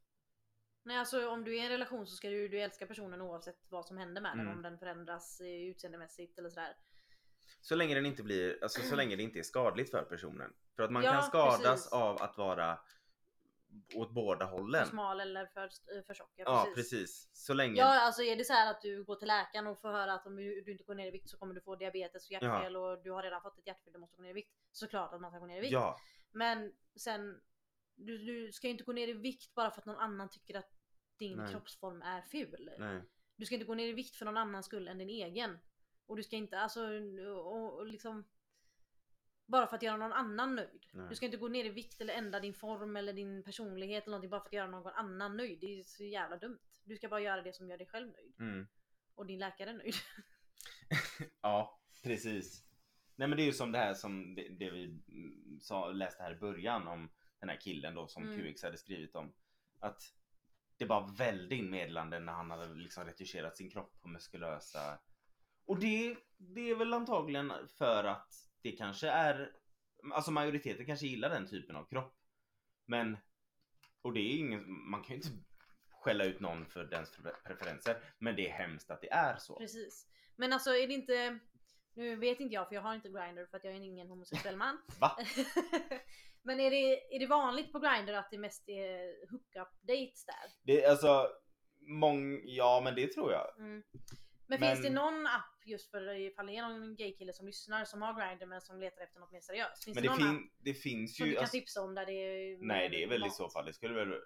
Nej 0.83 0.97
alltså 0.99 1.29
om 1.29 1.45
du 1.45 1.57
är 1.57 1.61
i 1.63 1.65
en 1.65 1.69
relation 1.71 2.07
så 2.07 2.17
ska 2.17 2.29
du, 2.29 2.49
du 2.49 2.61
älska 2.61 2.87
personen 2.87 3.21
oavsett 3.21 3.59
vad 3.69 3.87
som 3.87 3.99
händer 3.99 4.23
med 4.23 4.31
den. 4.33 4.41
Mm. 4.41 4.53
Om 4.57 4.63
den 4.63 4.79
förändras 4.79 5.41
eh, 5.41 5.47
utseendemässigt 5.47 6.39
eller 6.39 6.51
sådär. 6.51 6.77
Så 7.61 7.75
länge 7.75 7.95
den 7.95 8.07
inte 8.07 8.23
blir, 8.23 8.59
alltså 8.63 8.83
så 8.83 8.97
länge 8.97 9.17
det 9.17 9.23
inte 9.23 9.39
är 9.39 9.43
skadligt 9.43 9.91
för 9.91 10.03
personen. 10.03 10.53
För 10.77 10.83
att 10.83 10.91
man 10.93 11.03
Ja, 11.05 11.13
kan 11.13 11.23
skadas 11.23 11.63
precis. 11.63 11.93
av 11.93 12.23
att 12.23 12.39
vara 12.39 12.79
åt 13.95 14.11
båda 14.11 14.47
För 14.47 14.53
hållen. 14.57 14.87
smal 14.87 15.21
eller 15.21 15.47
för, 15.47 15.65
eh, 15.65 16.03
för 16.07 16.15
tjock. 16.15 16.33
Ja 16.37 16.67
precis. 16.75 17.29
Så 17.33 17.55
länge. 17.55 17.79
Ja 17.81 18.01
alltså 18.01 18.23
är 18.23 18.37
det 18.37 18.45
så 18.45 18.53
här 18.53 18.71
att 18.71 18.81
du 18.83 19.05
går 19.05 19.17
till 19.17 19.29
läkaren 19.29 19.67
och 19.67 19.81
får 19.81 19.89
höra 19.89 20.13
att 20.15 20.27
om 20.27 20.37
du 20.37 20.61
du 20.61 20.73
inte 20.73 20.85
går 20.85 20.95
ner 20.95 21.07
i 21.07 21.11
vikt 21.11 21.29
så 21.29 21.37
kommer 21.39 21.55
du 21.55 21.61
få 21.61 21.77
diabetes 21.77 22.27
och 22.27 22.33
hjärtfel 22.33 22.77
och 22.77 23.03
du 23.03 23.11
har 23.11 23.23
redan 23.23 23.43
fått 23.43 23.59
ett 23.59 23.67
hjärtfel 23.67 23.93
du 23.93 23.99
måste 23.99 24.17
gå 24.17 24.23
ner 24.23 24.31
i 24.31 24.33
vikt. 24.33 24.53
Såklart 24.73 25.13
att 25.13 25.21
man 25.21 25.31
ska 25.31 25.39
gå 25.39 25.47
ner 25.47 25.57
i 25.59 25.61
vikt. 25.61 25.73
ja, 25.73 25.99
Men 26.37 26.73
sen 26.97 27.41
du, 27.95 28.19
du 28.19 28.53
ska 28.53 28.67
ju 28.67 28.71
inte 28.71 28.85
gå 28.85 28.93
ner 28.93 29.09
i 29.09 29.13
vikt 29.13 29.55
bara 29.55 29.71
för 29.71 29.81
att 29.81 29.87
någon 29.87 29.97
annan 29.97 30.31
tycker 30.31 30.59
att 30.59 30.73
din 31.19 31.39
Nej. 31.39 31.53
kroppsform 31.53 32.03
är 32.03 32.23
ful. 32.23 32.71
nej. 32.79 33.03
Du 33.37 33.47
ska 33.47 33.55
inte 33.55 33.67
gå 33.67 33.75
ner 33.75 33.89
i 33.89 33.93
vikt 33.93 34.17
för 34.17 34.25
någon 34.25 34.37
annans 34.37 34.67
skull 34.67 34.89
än 34.89 34.99
din 34.99 35.09
egen. 35.09 35.59
Och 36.07 36.17
du 36.17 36.23
ska 36.23 36.37
inte 36.37 36.59
alltså 36.59 36.81
och, 37.29 37.79
och 37.79 37.87
liksom 37.87 38.25
bara 39.47 39.67
för 39.67 39.77
att 39.77 39.83
göra 39.83 39.97
någon 39.97 40.13
annan 40.13 40.55
nöjd. 40.55 40.87
Nej. 40.93 41.09
Du 41.09 41.17
ska 41.17 41.27
inte 41.27 41.39
gå 41.39 41.49
ner 41.49 41.65
i 41.65 41.69
vikt 41.69 42.01
eller 42.01 42.15
ändra 42.15 42.41
din 42.41 42.55
form 42.55 42.97
eller 42.97 43.13
din 43.13 43.43
personlighet 43.43 44.05
eller 44.05 44.11
någonting 44.11 44.31
bara 44.31 44.41
för 44.41 44.49
att 44.49 44.53
göra 44.53 44.71
någon 44.71 44.93
annan 44.93 45.37
nöjd. 45.37 45.61
Det 45.61 45.79
är 45.79 45.83
så 45.83 46.05
jävla 46.05 46.37
dumt. 46.37 46.59
Du 46.85 46.97
ska 46.97 47.09
bara 47.09 47.21
göra 47.21 47.43
det 47.43 47.53
som 47.53 47.69
gör 47.69 47.79
dig 47.79 47.87
själv 47.87 48.13
nöjd. 48.13 48.35
Mm. 48.41 48.67
Och 49.15 49.27
din 49.27 49.39
läkare 49.39 49.73
nöjd. 49.73 49.95
Ja, 51.41 51.81
precis. 52.03 52.66
Nej 53.17 53.29
men 53.29 53.37
det 53.37 53.43
är 53.43 53.47
ju 53.47 53.53
som 53.53 53.73
det 53.73 53.79
här 53.79 53.95
som 53.95 54.35
det, 54.35 54.49
det 54.49 54.71
vi 54.71 54.85
mm, 55.09 55.61
sa, 55.61 55.89
läste 55.93 56.23
här 56.23 56.33
i 56.33 56.39
början 56.39 56.89
om 56.89 57.11
den 57.41 57.49
här 57.49 57.61
killen 57.61 57.95
då 57.95 58.09
som 58.09 58.23
Mm. 58.23 58.53
QX 58.53 58.63
hade 58.63 58.79
skrivit 58.79 59.17
om. 59.17 59.33
Att 59.81 60.03
det 60.77 60.87
bara 60.87 61.07
välde 61.07 61.55
in 61.55 61.71
meddelanden 61.71 62.25
när 62.25 62.33
han 62.33 62.51
hade 62.51 62.75
liksom 62.75 63.05
retuscherat 63.05 63.57
sin 63.57 63.71
kropp 63.71 64.01
på 64.01 64.09
muskulösa. 64.09 64.99
Och 65.65 65.79
det, 65.79 66.17
det 66.37 66.71
är 66.71 66.75
väl 66.75 66.93
antagligen 66.93 67.53
för 67.79 68.05
att 68.05 68.35
det 68.63 68.73
kanske 68.73 69.09
är, 69.09 69.53
alltså 70.13 70.31
majoriteten 70.31 70.87
kanske 70.87 71.07
gillar 71.07 71.29
den 71.29 71.47
typen 71.49 71.77
av 71.77 71.85
kropp. 71.85 72.17
Men, 72.87 73.17
och 74.03 74.13
det 74.13 74.21
är 74.21 74.39
ingen, 74.39 74.91
man 74.91 75.03
kan 75.03 75.17
ju 75.17 75.23
inte 75.23 75.39
skälla 75.91 76.25
ut 76.25 76.41
någon 76.41 76.67
för 76.67 76.85
dens 76.85 77.17
pre- 77.19 77.43
preferenser. 77.47 77.97
Men 78.19 78.37
det 78.37 78.49
är 78.49 78.53
hemskt 78.53 78.91
att 78.91 79.01
det 79.01 79.13
är 79.13 79.37
så. 79.37 79.59
Precis. 79.59 80.07
Men 80.37 80.53
alltså 80.53 80.71
är 80.71 80.87
det 80.89 80.95
inte 80.95 81.39
Nu 81.97 82.17
vet 82.17 82.41
inte 82.41 82.55
jag 82.55 82.69
för 82.69 82.75
jag 82.75 82.83
har 82.83 82.95
inte 82.95 83.09
Grindr 83.09 83.47
för 83.51 83.57
att 83.57 83.65
jag 83.65 83.73
är 83.73 83.81
ingen 83.81 84.09
homosexuell 84.09 84.57
man. 84.57 84.79
Va? 85.01 85.19
men 86.43 86.61
är 86.61 86.71
det, 86.71 87.15
är 87.15 87.19
det 87.19 87.27
vanligt 87.27 87.73
på 87.73 87.79
Grindr 87.79 88.13
att 88.13 88.31
det 88.31 88.39
mest 88.39 88.69
är 88.69 89.31
hookup 89.31 89.69
dates 89.83 90.25
där? 90.25 90.51
Det 90.63 90.85
är 90.85 90.91
alltså, 90.91 91.29
mång, 91.81 92.41
ja 92.45 92.81
men 92.85 92.95
det 92.95 93.13
tror 93.13 93.33
jag. 93.33 93.59
Mm. 93.59 93.83
Men, 94.47 94.61
Men- 94.61 94.69
finns 94.69 94.83
det 94.83 94.91
någon 94.91 95.27
app 95.27 95.67
just 95.67 95.91
för 95.91 96.19
ifall 96.19 96.47
det 96.47 96.57
är 96.57 96.63
någon 96.63 96.97
gaykille 96.97 97.33
som 97.33 97.47
lyssnar 97.47 97.85
som 97.85 98.03
har 98.03 98.29
Grindr 98.29 98.47
men 98.47 98.61
som 98.61 98.81
letar 98.81 99.03
efter 99.03 99.21
något 99.21 99.33
mer 99.33 99.41
seriöst? 99.41 99.85
Finns 99.85 99.95
Men 99.95 100.03
det, 100.03 100.09
det, 100.09 100.19
någon 100.19 100.29
app 100.29 100.41
fin, 100.41 100.51
det 100.59 100.75
finns 100.75 101.17
som 101.17 101.25
du 101.25 101.31
ju, 101.31 101.35
kan 101.35 101.43
alltså, 101.43 101.59
tipsa 101.59 101.83
om 101.83 101.95
där 101.95 102.07
det 102.07 102.13
är 102.13 102.59
nej 102.61 102.89
det 102.89 103.03
är 103.03 103.09
väl 103.09 103.27
i 103.27 103.31
så 103.31 103.51
fall, 103.51 103.67
det 103.67 103.73
skulle 103.73 103.95
väl 103.95 104.21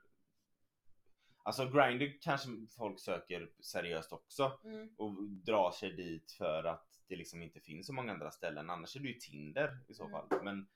Alltså 1.42 1.64
Grindr 1.70 2.18
kanske 2.20 2.48
folk 2.76 3.00
söker 3.00 3.50
seriöst 3.60 4.12
också 4.12 4.60
Mm. 4.64 4.94
och 4.96 5.22
drar 5.22 5.70
sig 5.70 5.92
dit 5.92 6.32
för 6.32 6.64
att 6.64 6.86
det 7.06 7.16
liksom 7.16 7.42
inte 7.42 7.60
finns 7.60 7.86
så 7.86 7.92
många 7.92 8.12
andra 8.12 8.30
ställen. 8.30 8.70
Annars 8.70 8.96
är 8.96 9.00
det 9.00 9.08
ju 9.08 9.14
Tinder 9.14 9.78
i 9.88 9.94
så 9.94 10.04
Mm. 10.06 10.12
fall. 10.12 10.44
Men 10.44 10.68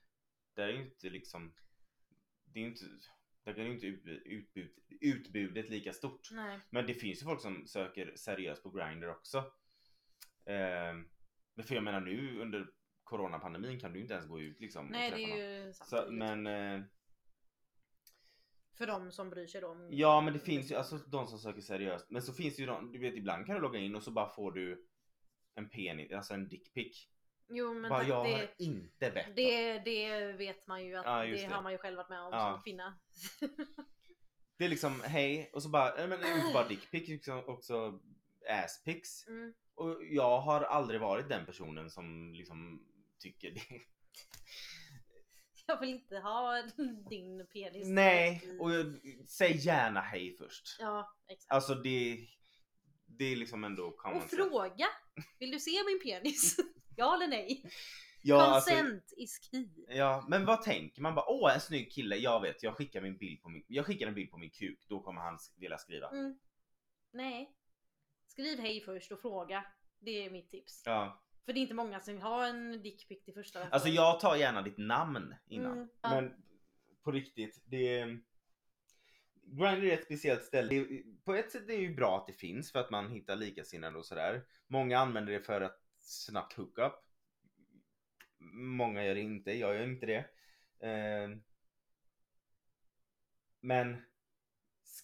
där 0.55 0.69
är 0.69 0.73
ju 0.73 0.83
inte 0.85 1.11
liksom 1.11 1.55
Det 2.45 2.61
är 2.61 2.63
ju 2.65 2.69
inte 2.71 2.85
Där 3.45 3.59
är 3.59 3.65
ju 3.65 3.73
inte 3.75 3.87
ut- 3.87 4.23
utbud, 4.25 4.71
utbudet 5.01 5.69
lika 5.71 5.93
stort. 5.93 6.29
Nej. 6.33 6.61
Men 6.71 6.87
det 6.87 6.95
finns 6.95 7.23
ju 7.23 7.25
folk 7.25 7.41
som 7.41 7.67
söker 7.67 8.13
seriöst 8.17 8.63
på 8.63 8.71
Grindr 8.71 9.09
också. 9.09 9.45
Men 11.55 11.65
för 11.67 11.75
jag 11.75 11.85
menar 11.85 12.01
nu 12.01 12.41
under 12.41 12.71
Coronapandemin 13.03 13.81
kan 13.81 13.93
du 13.93 14.01
inte 14.01 14.15
ens 14.15 14.27
gå 14.27 14.41
ut 14.41 14.61
liksom 14.61 14.87
Nej 14.87 15.13
och 15.13 15.19
det 15.19 15.25
träffa 15.25 15.39
är 15.39 15.57
någon. 15.59 15.67
ju 15.67 15.73
sant. 15.73 15.89
Så, 15.91 16.11
men 16.11 16.47
eh, 16.47 16.85
För 18.79 18.87
de 18.87 19.13
som 19.13 19.31
bryr 19.31 19.47
sig 19.47 19.65
om... 19.65 19.89
Ja 19.91 20.21
men 20.21 20.33
det 20.33 20.39
finns 20.39 20.71
ju 20.71 20.75
alltså 20.75 20.97
de 20.97 21.27
som 21.27 21.39
söker 21.39 21.61
seriöst. 21.61 22.07
Men 22.11 22.23
så 22.23 22.33
finns 22.33 22.57
det 22.57 22.61
ju 22.63 22.67
de, 22.67 22.93
du 22.93 22.99
vet 22.99 23.15
ibland 23.15 23.47
kan 23.47 23.55
du 23.55 23.61
logga 23.63 23.79
in 23.79 23.95
och 23.95 24.03
så 24.03 24.11
bara 24.11 24.29
får 24.29 24.53
du 24.53 24.87
en 25.55 25.69
penis, 25.69 26.13
alltså 26.13 26.35
en 26.35 26.49
dickpic. 26.49 27.09
Jo 27.49 27.75
men 27.75 27.89
Bara 27.91 27.99
tack, 28.01 28.09
jag 28.09 28.17
har 28.17 28.29
det, 28.29 28.55
inte 28.59 29.11
bett 29.11 29.27
om. 29.29 29.33
det, 29.37 29.79
det 29.79 30.33
vet 30.33 30.67
man 30.67 30.85
ju 30.85 30.95
att 30.97 31.05
Ja, 31.05 31.25
det, 31.25 31.31
det. 31.33 31.45
har 31.45 31.63
man 31.63 31.73
ju 31.73 31.79
själv 31.79 31.97
varit 31.97 32.09
med 32.09 32.21
om 32.21 32.33
Ja. 32.33 32.53
som 32.55 32.63
kvinna. 32.63 32.99
Det 34.57 34.65
är 34.65 34.69
liksom 34.69 35.01
hej 35.05 35.51
och 35.53 35.63
så 35.63 35.69
bara, 35.69 36.07
men 36.07 36.13
inte 36.13 36.51
bara 36.55 36.69
dickpics 36.69 37.09
liksom 37.09 37.45
också 37.47 38.01
asspics. 38.51 39.27
Mm. 39.27 39.55
Och 39.75 39.99
jag 40.11 40.41
har 40.41 40.61
aldrig 40.61 41.01
varit 41.01 41.29
den 41.29 41.47
personen 41.47 41.91
som 41.91 42.33
liksom 42.35 42.87
tycker 43.19 43.51
det. 43.51 43.61
Jag 45.67 45.81
vill 45.81 45.89
inte 45.89 46.19
ha 46.19 46.63
din 47.11 47.47
penis. 47.53 47.89
Nej, 47.89 48.43
i- 48.45 48.59
och 48.61 48.71
jag, 48.73 49.01
säg 49.29 49.57
gärna 49.57 50.01
hej 50.01 50.37
först. 50.39 50.77
Ja 50.79 51.17
exakt. 51.29 51.53
Alltså 51.53 51.75
det, 51.75 52.19
det 53.07 53.25
är 53.25 53.37
liksom 53.37 53.65
ändå 53.65 53.91
common 53.91 54.23
Och 54.23 54.31
fråga! 54.31 54.87
Vill 55.39 55.51
du 55.51 55.61
se 55.61 55.71
min 55.87 56.01
penis? 56.03 56.57
ja 56.97 57.15
eller 57.15 57.29
nej? 57.29 57.71
Ja, 58.27 58.43
alltså, 58.43 58.71
Consent 58.71 59.13
is 59.17 59.39
key. 59.51 59.69
Ja, 59.89 60.25
men 60.29 60.45
vad 60.47 60.63
tänker 60.63 61.03
man? 61.03 61.15
Bara, 61.15 61.25
Åh, 61.29 61.55
en 61.55 61.61
snygg 61.61 61.93
kille. 61.93 62.17
Jag 62.17 62.41
vet, 62.41 62.63
jag 62.63 62.77
skickar, 62.77 63.01
min 63.01 63.17
bild 63.17 63.43
på 63.43 63.49
min, 63.49 63.65
jag 63.69 63.87
skickar 63.87 64.07
en 64.07 64.15
bild 64.15 64.31
på 64.31 64.39
min 64.39 64.51
kuk. 64.51 64.87
Då 64.89 65.01
kommer 65.01 65.21
han 65.21 65.39
vilja 65.57 65.79
skriva. 65.79 66.09
Mm. 66.11 66.39
Nej. 67.13 67.55
Skriv 68.27 68.59
hej 68.61 68.81
först 68.81 69.13
och 69.13 69.21
fråga. 69.21 69.65
Det 69.99 70.25
är 70.25 70.31
mitt 70.31 70.51
tips. 70.51 70.83
Ja. 70.85 71.23
För 71.45 71.53
det 71.53 71.59
är 71.59 71.63
inte 71.63 71.75
många 71.75 72.01
som 72.01 72.15
vill 72.15 72.23
ha 72.23 72.47
en 72.47 72.83
dickpic 72.83 73.25
till 73.25 73.35
första 73.35 73.69
Alltså 73.69 73.89
jag 73.89 74.21
tar 74.21 74.37
gärna 74.37 74.63
ditt 74.63 74.79
namn 74.79 75.35
innan. 75.47 75.73
Mm, 75.73 75.89
ja. 76.01 76.11
Men 76.11 76.35
på 77.03 77.13
riktigt, 77.13 77.63
det... 77.67 78.07
Grindr 79.47 79.85
är 79.85 79.93
ett 79.93 80.05
speciellt 80.05 80.43
ställe. 80.43 80.69
Det 80.69 80.77
är, 80.77 81.03
på 81.25 81.35
ett 81.35 81.53
sätt 81.53 81.63
är 81.63 81.67
det 81.67 81.75
ju 81.75 81.95
bra 81.95 82.19
att 82.19 82.27
det 82.27 82.33
finns 82.33 82.73
för 82.73 82.79
att 82.79 82.91
man 82.91 83.11
hittar 83.11 83.37
likasinnade 83.37 83.99
och 83.99 84.07
sådär. 84.07 84.47
Många 84.67 84.99
använder 84.99 85.33
det 85.33 85.41
för 85.41 85.61
att 85.61 85.81
snabbt 86.01 86.53
hook 86.53 86.79
up. 86.79 86.93
Många 88.53 89.05
gör 89.05 89.15
det 89.15 89.21
inte, 89.21 89.53
jag 89.53 89.75
gör 89.75 89.85
inte 89.85 90.07
det. 90.07 90.25
Eh, 90.89 91.29
men 93.61 93.97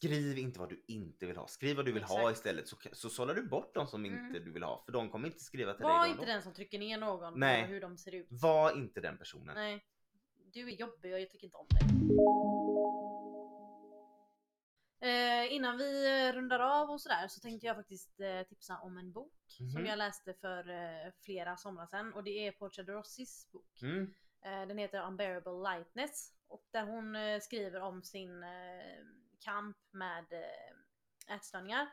skriv 0.01 0.39
inte 0.39 0.61
vad 0.61 0.69
du 0.69 0.85
inte 0.89 1.27
vill 1.27 1.37
ha. 1.37 1.47
Skriv 1.47 1.77
vad 1.77 1.85
du 1.87 1.93
vill 1.93 2.03
ha 2.03 2.19
Exakt. 2.21 2.37
istället 2.37 2.69
så, 2.69 2.77
så 2.93 3.11
sållar 3.11 3.35
du 3.35 3.43
bort 3.49 3.75
de 3.75 3.87
som 3.87 4.05
inte 4.07 4.19
Mm. 4.19 4.45
du 4.45 4.53
vill 4.53 4.63
ha. 4.63 4.83
För 4.85 4.93
de 4.93 5.11
kommer 5.11 5.27
inte 5.29 5.41
skriva 5.41 5.75
till 5.75 5.83
Var 5.85 6.01
dig 6.01 6.09
då 6.09 6.15
inte 6.15 6.27
den 6.33 6.43
som 6.43 6.53
trycker 6.55 6.79
ner 6.79 6.99
någon 6.99 7.41
Nej. 7.41 7.67
hur 7.67 7.81
de 7.81 7.99
ser 7.99 8.15
ut. 8.15 8.27
Var 8.31 8.77
inte 8.77 9.01
den 9.01 9.19
personen. 9.19 9.55
Nej. 9.55 9.85
Du 10.53 10.69
är 10.69 10.73
jobbig 10.73 11.13
och 11.15 11.21
jag 11.21 11.31
tycker 11.31 11.45
inte 11.45 11.57
om 11.57 11.67
dig. 11.71 11.81
Eh, 15.03 15.53
innan 15.53 15.79
vi 15.79 16.07
eh, 16.29 16.33
rundar 16.33 16.61
av 16.61 16.91
och 16.91 17.01
sådär 17.01 17.29
så 17.29 17.41
tänkte 17.41 17.67
jag 17.67 17.77
faktiskt 17.77 18.21
eh, 18.21 18.43
tipsa 18.49 18.79
om 18.79 18.99
en 18.99 19.13
bok 19.13 19.33
som 19.47 19.67
Mhm. 19.67 19.87
jag 19.87 19.99
läste 19.99 20.35
för 20.35 20.69
eh, 20.71 21.13
flera 21.25 21.57
somrar 21.57 21.87
sedan 21.87 22.13
och 22.15 22.25
det 22.25 22.47
är 22.47 22.53
Portia 22.53 22.85
de 22.85 22.93
Rossis 22.93 23.49
bok. 23.53 23.83
Mm. 23.83 24.15
Eh, 24.45 24.69
den 24.69 24.79
heter 24.79 25.07
Unbearable 25.07 25.53
Lightness 25.75 26.33
och 26.49 26.65
där 26.71 26.83
hon 26.85 27.17
eh, 27.17 27.41
skriver 27.41 27.81
om 27.81 28.03
sin 28.03 28.43
kamp 29.41 29.77
med 29.91 30.33
eh, 30.33 31.35
ätstörningar. 31.37 31.89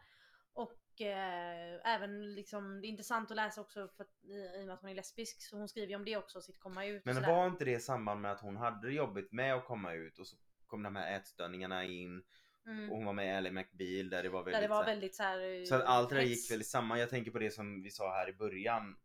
Och 0.54 1.02
eh, 1.02 1.94
även 1.96 2.36
liksom, 2.36 2.82
det 2.82 2.88
är 2.88 2.90
intressant 2.90 3.32
att 3.32 3.38
läsa 3.38 3.62
också 3.62 3.88
för 3.88 4.04
att, 4.04 4.24
i, 4.24 4.60
i 4.60 4.62
och 4.62 4.66
med 4.66 4.74
att 4.74 4.82
hon 4.82 4.90
är 4.90 4.96
lesbisk 4.96 5.42
så 5.42 5.58
hon 5.58 5.68
skriver 5.68 5.88
ju 5.88 5.96
om 5.96 6.06
det 6.06 6.18
också, 6.18 6.42
sitt 6.42 6.60
komma 6.60 6.86
ut 6.86 7.06
Men 7.06 7.22
var 7.22 7.48
inte 7.48 7.66
det 7.66 7.72
i 7.72 7.80
samband 7.80 8.22
med 8.22 8.32
att 8.32 8.42
hon 8.42 8.58
hade 8.58 8.88
det 8.88 8.94
jobbigt 8.94 9.32
med 9.32 9.54
att 9.54 9.66
komma 9.66 9.94
ut 9.94 10.20
och 10.20 10.28
så 10.28 10.38
kom 10.68 10.84
de 10.84 10.96
här 10.96 11.18
ätstörningarna 11.18 11.84
in 11.84 12.24
Mm. 12.68 12.90
och 12.90 12.96
hon 12.98 13.06
var 13.06 13.14
med 13.14 13.28
i 13.28 13.32
Ally 13.32 13.52
McBeal 13.52 14.10
där 14.10 14.24
det 14.24 14.30
var 14.30 14.44
väldigt, 14.44 14.54
Där 14.56 14.62
det 14.62 14.68
var 14.68 14.86
väldigt 14.86 15.16
så 15.16 15.24
här. 15.24 15.66
så 15.66 15.76
att 15.76 15.84
allt 15.84 16.10
det 16.10 16.16
där 16.16 16.22
gick 16.24 16.52
väl 16.52 16.62
i 16.62 16.64
samma. 16.64 17.00
Jag 17.00 17.10
tänker 17.10 17.32
på 17.32 17.40
det 17.40 17.52
som 17.52 17.84
vi 17.84 17.92
sa 17.92 18.14
här 18.14 18.30
i 18.30 18.34
början 18.34 18.98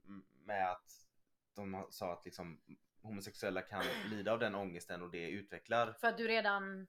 med 0.45 0.71
att 0.71 0.93
de 1.55 1.87
sa 1.91 2.13
att 2.13 2.25
liksom 2.25 2.61
homosexuella 3.03 3.63
kan 3.63 3.85
lida 4.11 4.33
av 4.33 4.39
den 4.39 4.55
ångesten 4.55 5.03
och 5.03 5.11
det 5.11 5.31
utvecklar. 5.31 5.93
För 5.93 6.09
att 6.09 6.17
du 6.17 6.29
redan 6.29 6.87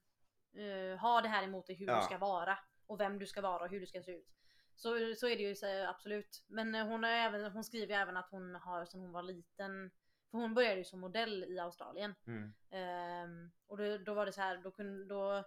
eh, 0.56 0.98
har 0.98 1.22
det 1.22 1.28
här 1.28 1.42
emot 1.44 1.66
dig 1.66 1.76
hur 1.76 1.86
Ja. 1.86 1.96
du 1.96 2.02
ska 2.02 2.18
vara 2.18 2.58
och 2.86 3.00
vem 3.00 3.18
du 3.18 3.26
ska 3.26 3.40
vara 3.40 3.62
och 3.64 3.70
hur 3.70 3.80
du 3.80 3.86
ska 3.86 4.02
se 4.02 4.12
ut. 4.12 4.28
Så, 4.76 5.14
så 5.16 5.28
är 5.28 5.36
det 5.36 5.42
ju 5.42 5.54
så, 5.54 5.86
absolut. 5.86 6.44
Men 6.46 6.74
eh, 6.74 6.86
hon, 6.86 7.02
har 7.04 7.10
även, 7.10 7.52
hon 7.52 7.64
skriver 7.64 7.94
ju 7.94 8.00
även 8.00 8.16
att 8.16 8.30
hon 8.30 8.54
har 8.54 8.84
sedan 8.84 9.00
hon 9.00 9.12
var 9.12 9.22
liten 9.22 9.90
för 10.30 10.38
hon 10.38 10.54
började 10.54 10.76
ju 10.76 10.84
som 10.84 11.00
modell 11.00 11.44
i 11.44 11.58
Australien. 11.58 12.14
Mm. 12.26 12.54
Ehm, 12.70 13.50
och 13.66 13.76
då, 13.76 13.98
då 13.98 14.14
var 14.14 14.26
det 14.26 14.32
så 14.32 14.40
här, 14.40 14.56
då 14.56 14.70
kunde, 14.70 15.04
då 15.04 15.44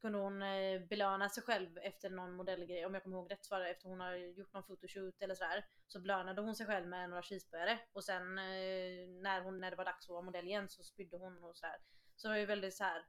kunde 0.00 0.18
hon 0.18 0.42
eh, 0.42 0.80
belöna 0.80 1.28
sig 1.28 1.42
själv 1.42 1.78
efter 1.78 2.10
någon 2.10 2.32
modellgrej. 2.32 2.86
Om 2.86 2.94
jag 2.94 3.02
kommer 3.02 3.16
ihåg 3.16 3.30
rätt 3.32 3.44
så 3.44 3.54
var 3.54 3.60
det 3.60 3.70
efter 3.70 3.88
hon 3.88 4.00
har 4.00 4.14
gjort 4.14 4.52
någon 4.52 4.62
photoshoot 4.62 5.22
eller 5.22 5.34
sådär. 5.34 5.64
Så 5.88 6.00
belönade 6.00 6.42
hon 6.42 6.56
sig 6.56 6.66
själv 6.66 6.88
med 6.88 7.10
några 7.10 7.22
cheeseburgare. 7.22 7.78
Och 7.92 8.04
sen 8.04 8.38
eh, 8.38 9.08
när, 9.22 9.40
hon, 9.40 9.60
när 9.60 9.70
det 9.70 9.76
var 9.76 9.84
dags 9.84 10.04
att 10.06 10.12
vara 10.12 10.22
modell 10.22 10.46
igen 10.46 10.68
så 10.68 10.82
spydde 10.84 11.16
hon 11.16 11.44
och 11.44 11.56
sådär. 11.56 11.76
Så 12.16 12.28
det 12.28 12.32
var 12.34 12.38
ju 12.38 12.46
väldigt 12.46 12.74
så 12.74 12.84
här. 12.84 13.04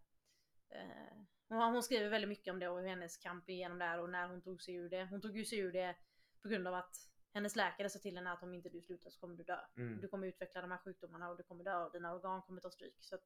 Eh, 0.72 1.58
hon, 1.58 1.84
skriver 1.84 2.10
väldigt 2.10 2.30
mycket 2.30 2.54
om 2.54 2.60
det 2.60 2.70
och 2.70 2.82
hennes 2.82 3.18
kamp 3.18 3.50
igenom 3.50 3.80
det 3.80 3.86
här 3.86 4.00
och 4.00 4.10
när 4.10 4.28
hon 4.28 4.42
tog 4.42 4.62
sig 4.62 4.76
ur 4.76 4.90
det. 4.90 5.06
Hon 5.06 5.22
tog 5.22 5.38
ju 5.38 5.46
sig 5.46 5.60
ur 5.60 5.72
det 5.72 5.96
på 6.42 6.50
grund 6.50 6.68
av 6.68 6.74
att 6.74 6.96
hennes 7.34 7.56
läkare 7.56 7.90
sa 7.90 8.00
till 8.00 8.16
henne 8.16 8.32
att 8.32 8.44
om 8.44 8.54
inte 8.54 8.70
du 8.70 8.82
slutar 8.82 9.10
så 9.10 9.20
kommer 9.20 9.36
du 9.36 9.44
dö. 9.44 9.60
Mm. 9.78 10.02
Du 10.02 10.08
kommer 10.08 10.28
utveckla 10.28 10.62
de 10.62 10.72
här 10.72 10.78
sjukdomarna 10.78 11.30
och 11.30 11.38
du 11.38 11.44
kommer 11.44 11.64
dö 11.64 11.86
och 11.86 11.92
dina 11.92 12.14
organ 12.14 12.42
kommer 12.42 12.62
ta 12.62 12.70
stryk. 12.70 12.98
Så 13.00 13.18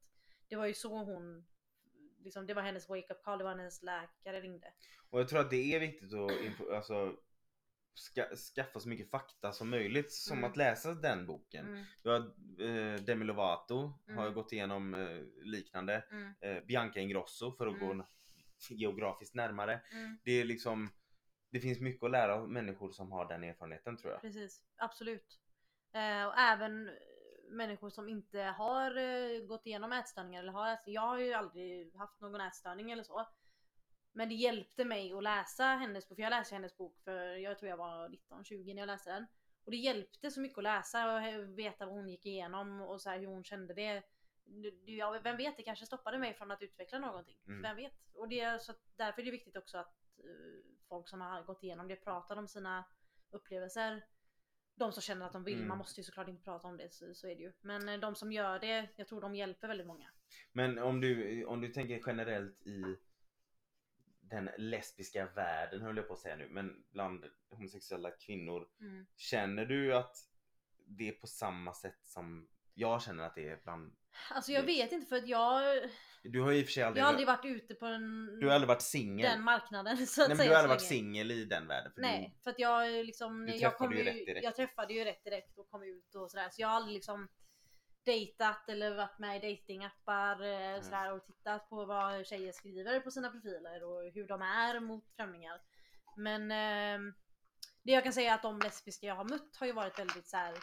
det 0.48 0.56
var 0.56 0.66
ju 0.66 0.74
så 0.74 0.98
hon, 0.98 1.46
liksom, 2.24 2.48
det 2.48 2.54
var 2.54 2.62
hennes 2.62 2.90
wake 2.90 3.14
up 3.14 3.24
call, 3.24 3.38
det 3.38 3.44
var 3.44 3.56
hennes 3.56 3.84
läkare 3.84 4.42
ringde. 4.42 4.74
Och 5.10 5.20
jag 5.20 5.28
tror 5.30 5.40
att 5.40 5.50
det 5.50 5.76
är 5.76 5.80
viktigt 5.80 6.14
att 6.14 6.70
alltså, 6.72 7.16
ska, 7.96 8.36
skaffa 8.36 8.80
så 8.80 8.90
mycket 8.90 9.10
fakta 9.12 9.52
som 9.52 9.70
möjligt 9.70 10.12
som 10.14 10.38
Mm. 10.38 10.50
att 10.52 10.58
läsa 10.58 10.94
den 10.94 11.26
boken. 11.26 11.68
Mm, 11.68 11.84
Du 12.04 12.10
har 12.10 12.20
eh, 12.60 13.00
Demi 13.02 13.26
Lovato 13.26 13.94
har 14.08 14.22
Mm. 14.24 14.34
gått 14.34 14.52
igenom 14.52 14.94
eh, 14.94 15.20
liknande. 15.44 16.04
mm, 16.12 16.34
Eh, 16.42 16.64
Bianca 16.64 17.00
Ingrosso 17.00 17.52
för 17.52 17.68
att 17.68 17.76
Mm. 17.76 17.88
gå 17.88 17.94
n- 17.94 18.04
geografiskt 18.70 19.36
närmare. 19.36 19.82
mm, 19.92 20.18
Det 20.24 20.32
är 20.32 20.46
liksom 20.46 20.90
Det 21.50 21.60
finns 21.60 21.80
mycket 21.80 22.04
att 22.04 22.12
lära 22.12 22.36
av 22.36 22.50
människor 22.50 22.92
som 22.92 23.12
har 23.12 23.28
den 23.28 23.44
erfarenheten 23.44 23.98
tror 23.98 24.12
jag. 24.14 24.22
precis, 24.22 24.64
absolut. 24.78 25.40
Eh, 25.94 26.26
och 26.28 26.38
även 26.38 26.88
eh, 26.88 26.94
människor 27.50 27.90
som 27.90 28.10
inte 28.10 28.40
har 28.42 28.98
eh, 28.98 29.40
gått 29.46 29.66
igenom 29.66 29.92
ätstörningar 29.92 30.42
eller 30.44 30.52
har 30.52 30.74
ätstörningar. 30.74 31.02
Jag 31.04 31.08
har 31.10 31.20
ju 31.20 31.34
aldrig 31.34 31.96
haft 31.96 32.22
någon 32.22 32.42
ätstörning 32.42 32.92
eller 32.92 33.04
så. 33.04 33.28
Men 34.18 34.30
det 34.30 34.36
hjälpte 34.36 34.86
mig 34.86 35.14
att 35.14 35.24
läsa 35.24 35.64
hennes 35.66 36.10
bok, 36.10 36.16
för 36.18 36.24
jag 36.24 36.30
läste 36.30 36.56
hennes 36.56 36.78
bok 36.78 36.98
för 37.04 37.36
jag 37.36 37.60
tror 37.60 37.70
jag 37.70 37.78
var 37.78 38.10
19-20 38.10 38.74
när 38.74 38.82
jag 38.82 38.88
läste 38.88 39.12
den. 39.14 39.26
Och 39.64 39.72
det 39.72 39.78
hjälpte 39.78 40.32
så 40.32 40.42
mycket 40.42 40.58
att 40.58 40.64
läsa 40.64 41.16
och 41.16 41.60
veta 41.60 41.86
vad 41.86 41.96
hon 41.96 42.10
gick 42.10 42.26
igenom 42.26 42.82
och 42.82 43.02
så 43.02 43.10
här 43.10 43.20
hur 43.20 43.28
hon 43.28 43.44
kände 43.44 43.74
det. 43.74 44.04
Du- 44.46 44.82
Ja, 44.86 45.20
vem 45.24 45.38
vet, 45.38 45.58
det 45.58 45.64
kanske 45.64 45.86
stoppade 45.86 46.18
mig 46.20 46.34
från 46.34 46.52
att 46.52 46.62
utveckla 46.62 47.00
någonting. 47.00 47.38
Mm. 47.48 47.62
Vem 47.62 47.76
vet? 47.76 47.94
Och 48.14 48.30
det, 48.30 48.62
så 48.62 48.74
därför 48.96 49.22
är 49.22 49.26
det 49.26 49.32
viktigt 49.32 49.58
också 49.58 49.78
att 49.78 49.94
eh, 50.18 50.66
folk 50.90 51.10
som 51.10 51.22
har 51.22 51.44
gått 51.44 51.64
igenom 51.64 51.88
det 51.88 51.96
pratar 51.96 52.36
om 52.38 52.48
sina 52.48 52.84
upplevelser. 53.32 54.06
De 54.76 54.92
som 54.92 55.02
känner 55.02 55.26
att 55.26 55.34
de 55.34 55.44
vill, 55.44 55.56
Mm. 55.56 55.68
man 55.68 55.78
måste 55.78 56.00
ju 56.00 56.04
såklart 56.04 56.28
inte 56.28 56.44
prata 56.44 56.68
om 56.68 56.78
det, 56.78 56.94
så, 56.94 57.14
så 57.14 57.28
är 57.28 57.36
det 57.36 57.42
ju. 57.42 57.54
Men 57.62 57.90
eh, 57.90 58.00
de 58.00 58.16
som 58.16 58.32
gör 58.32 58.60
det, 58.60 58.90
jag 58.96 59.08
tror 59.08 59.22
de 59.22 59.36
hjälper 59.36 59.68
väldigt 59.68 59.88
många. 59.88 60.10
Men 60.52 60.80
om 60.80 61.02
du, 61.02 61.46
om 61.46 61.62
du 61.62 61.68
tänker 61.68 62.02
generellt 62.06 62.68
i 62.68 62.84
den 64.30 64.50
lesbiska 64.58 65.26
världen 65.36 65.82
höll 65.82 65.98
jag 65.98 66.08
på 66.08 66.14
att 66.14 66.20
säga 66.20 66.36
nu, 66.36 66.48
men 66.50 66.84
bland 66.92 67.26
homosexuella 67.50 68.12
kvinnor. 68.12 68.68
Mm. 68.82 69.06
Känner 69.16 69.66
du 69.66 69.96
att 69.96 70.18
det 70.88 71.08
är 71.08 71.12
på 71.12 71.28
samma 71.28 71.74
sätt 71.74 72.00
som 72.04 72.48
jag 72.74 73.02
känner 73.04 73.24
att 73.24 73.36
det 73.36 73.50
är 73.50 73.60
bland... 73.64 73.96
Alltså 74.32 74.52
jag 74.52 74.64
vet 74.64 74.92
inte 74.92 75.08
för 75.08 75.16
att 75.16 75.28
jag, 75.28 75.84
Du 76.24 76.42
har 76.42 76.52
i 76.52 76.62
och 76.62 76.66
för 76.66 76.72
sig 76.72 76.84
aldrig, 76.84 77.02
jag 77.02 77.06
har 77.06 77.10
aldrig 77.10 77.28
varit 77.28 77.46
ute 77.46 77.76
på 77.76 77.86
den, 77.86 78.26
du 78.40 78.48
har 78.48 78.54
aldrig 78.54 78.68
varit 78.68 78.82
singel. 78.82 79.32
den 79.32 79.42
marknaden 79.44 79.98
så 80.08 80.22
att 80.22 80.28
Nej 80.28 80.38
men 80.38 80.38
säga. 80.38 80.50
du 80.50 80.56
har 80.56 80.64
aldrig 80.64 80.78
varit 80.78 80.88
singel 80.88 81.32
i 81.32 81.46
den 81.46 81.68
världen. 81.68 81.92
För 81.94 82.02
Nej, 82.02 82.38
för 82.44 82.50
att 82.52 82.60
jag 82.60 83.06
liksom, 83.06 83.46
Du 83.46 83.56
jag, 83.56 83.78
kom 83.78 83.92
ju 83.92 83.98
ju, 83.98 84.04
rätt 84.04 84.26
direkt. 84.26 84.44
jag 84.44 84.56
träffade 84.56 84.94
ju 84.94 85.04
rätt 85.04 85.24
direkt 85.24 85.58
och 85.58 85.70
kom 85.70 85.84
ut 85.84 86.16
och 86.16 86.32
sådär. 86.32 86.50
Så 86.52 86.62
jag 86.62 86.68
har 86.68 86.76
aldrig 86.76 86.94
liksom 86.94 87.28
dejtat 88.06 88.70
eller 88.70 88.96
varit 88.96 89.20
med 89.20 89.44
i 89.44 89.56
datingappar 89.56 90.42
eh, 90.44 90.82
sådär 90.82 91.14
och 91.14 91.26
tittat 91.26 91.70
på 91.70 91.86
vad 91.86 92.28
tjejer 92.28 92.52
skriver 92.52 93.00
på 93.00 93.12
sina 93.12 93.30
profiler 93.30 93.84
och 93.84 94.12
hur 94.14 94.28
de 94.28 94.42
är 94.42 94.80
mot 94.80 95.04
främlingar. 95.16 95.62
Men 96.18 96.52
ehm, 96.52 97.14
det 97.84 97.92
jag 97.92 98.04
kan 98.04 98.14
säga 98.14 98.32
är 98.32 98.36
att 98.36 98.42
de 98.42 98.60
lesbiska 98.60 99.08
jag 99.08 99.16
har 99.16 99.24
mött 99.24 99.56
har 99.60 99.68
ju 99.68 99.74
varit 99.74 100.00
väldigt 100.00 100.28
såhär 100.28 100.54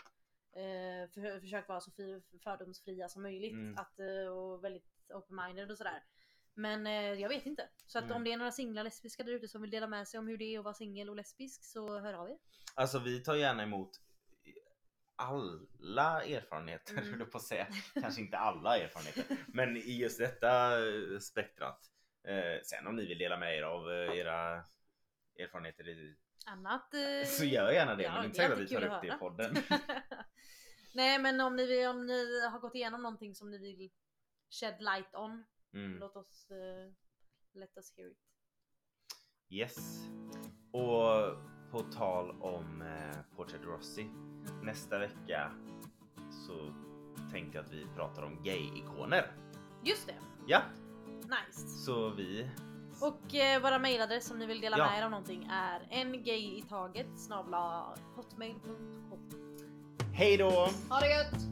eh, 0.57 1.11
för, 1.15 1.41
försökt 1.41 1.69
vara 1.69 1.81
så 1.81 1.91
fri, 1.91 2.23
fördomsfria 2.45 3.09
som 3.09 3.23
möjligt 3.23 3.53
Mm. 3.53 3.79
att, 3.79 3.99
eh, 3.99 4.33
och 4.33 4.65
väldigt 4.65 4.87
open-minded 5.09 5.71
och 5.71 5.79
sådär. 5.79 6.03
Men 6.55 6.87
eh, 6.87 6.93
jag 7.13 7.29
vet 7.29 7.47
inte. 7.47 7.69
Så 7.87 7.99
att 7.99 8.05
Mm. 8.05 8.17
om 8.17 8.25
det 8.25 8.33
är 8.33 8.37
några 8.37 8.53
singlar 8.53 8.85
lesbiska 8.85 9.23
där 9.23 9.33
ute 9.33 9.49
som 9.49 9.63
vill 9.63 9.71
dela 9.71 9.87
med 9.87 10.09
sig 10.09 10.19
om 10.21 10.27
hur 10.29 10.37
det 10.37 10.45
är 10.55 10.59
att 10.59 10.65
vara 10.65 10.75
singel 10.75 11.09
och 11.11 11.17
lesbisk 11.17 11.65
så 11.65 11.99
hör 12.01 12.15
av 12.15 12.31
er. 12.31 12.39
Alltså 12.75 12.99
vi 12.99 13.21
tar 13.21 13.35
gärna 13.35 13.63
emot 13.63 13.91
alla 15.17 16.25
erfarenheter, 16.25 16.93
Mm. 16.99 17.19
höll 17.19 17.27
på 17.27 17.39
att 17.39 17.45
säga. 17.45 17.67
Kanske 17.95 18.21
inte 18.21 18.39
alla 18.39 18.79
erfarenheter, 18.79 19.37
men 19.49 19.77
i 19.77 19.97
just 20.01 20.19
detta 20.19 20.79
eh, 20.89 21.19
spektrat. 21.19 21.91
Eh, 22.25 22.63
sen 22.65 22.87
om 22.87 22.97
ni 22.97 23.07
vill 23.07 23.19
dela 23.19 23.37
med 23.37 23.59
er 23.59 23.63
av 23.63 23.91
eh, 23.93 24.17
era 24.19 24.65
erfarenheter 25.39 25.89
i, 25.89 26.17
Annat... 26.47 26.95
Eh, 26.95 27.27
så 27.29 27.45
gör 27.45 27.71
gärna 27.73 27.95
det, 27.95 28.03
ja, 28.03 28.15
men 28.15 28.25
inte 28.25 28.47
så 28.47 28.53
att 28.53 28.59
vi 28.59 28.67
tar 28.69 28.83
upp 28.85 29.03
det 29.03 29.09
i 29.09 29.11
podden. 29.19 29.57
Nej 30.95 31.19
men 31.19 31.41
om 31.41 31.57
ni, 31.57 31.87
om 31.87 32.07
ni 32.07 32.41
har 32.51 32.59
gått 32.59 32.75
igenom 32.75 33.03
någonting 33.03 33.35
som 33.35 33.51
ni 33.51 33.59
vill 33.59 33.91
shed 34.51 34.77
light 34.81 35.15
on, 35.15 35.45
Mm. 35.75 35.99
låt 35.99 36.17
oss 36.17 36.47
uh, 36.51 36.93
let 37.61 37.77
us 37.77 37.93
hear 37.97 38.11
it. 38.11 38.19
Yes. 39.49 39.77
Och 40.73 41.37
på 41.71 41.83
tal 41.93 42.31
om 42.43 42.83
eh, 42.83 43.37
Portrait 43.37 43.63
Rossi. 43.65 44.07
Nästa 44.63 44.99
vecka 44.99 45.51
så 46.31 46.73
tänkte 47.33 47.59
jag 47.59 47.65
att 47.65 47.73
vi 47.73 47.87
pratar 47.97 48.23
om 48.23 48.43
gay-ikoner. 48.43 49.31
Just 49.85 50.07
det, 50.07 50.15
Ja, 50.47 50.61
nice. 51.23 51.69
så 51.69 52.11
vi 52.11 52.51
Och 53.01 53.35
eh, 53.35 53.63
våra 53.63 53.79
mailadress 53.79 54.31
om 54.31 54.39
ni 54.39 54.47
vill 54.47 54.61
dela 54.61 54.79
Ja. 54.79 54.87
med 54.91 54.99
er 54.99 55.05
av 55.05 55.11
någonting 55.11 55.45
är 55.53 55.87
en 55.91 56.13
gay 56.25 56.59
i 56.59 56.65
taget 56.69 57.07
snabla 57.19 57.95
hotmail.com. 58.17 59.31
Hej 60.15 60.37
då! 60.37 60.51
Ha 60.89 61.01
det 61.01 61.11
gött! 61.15 61.43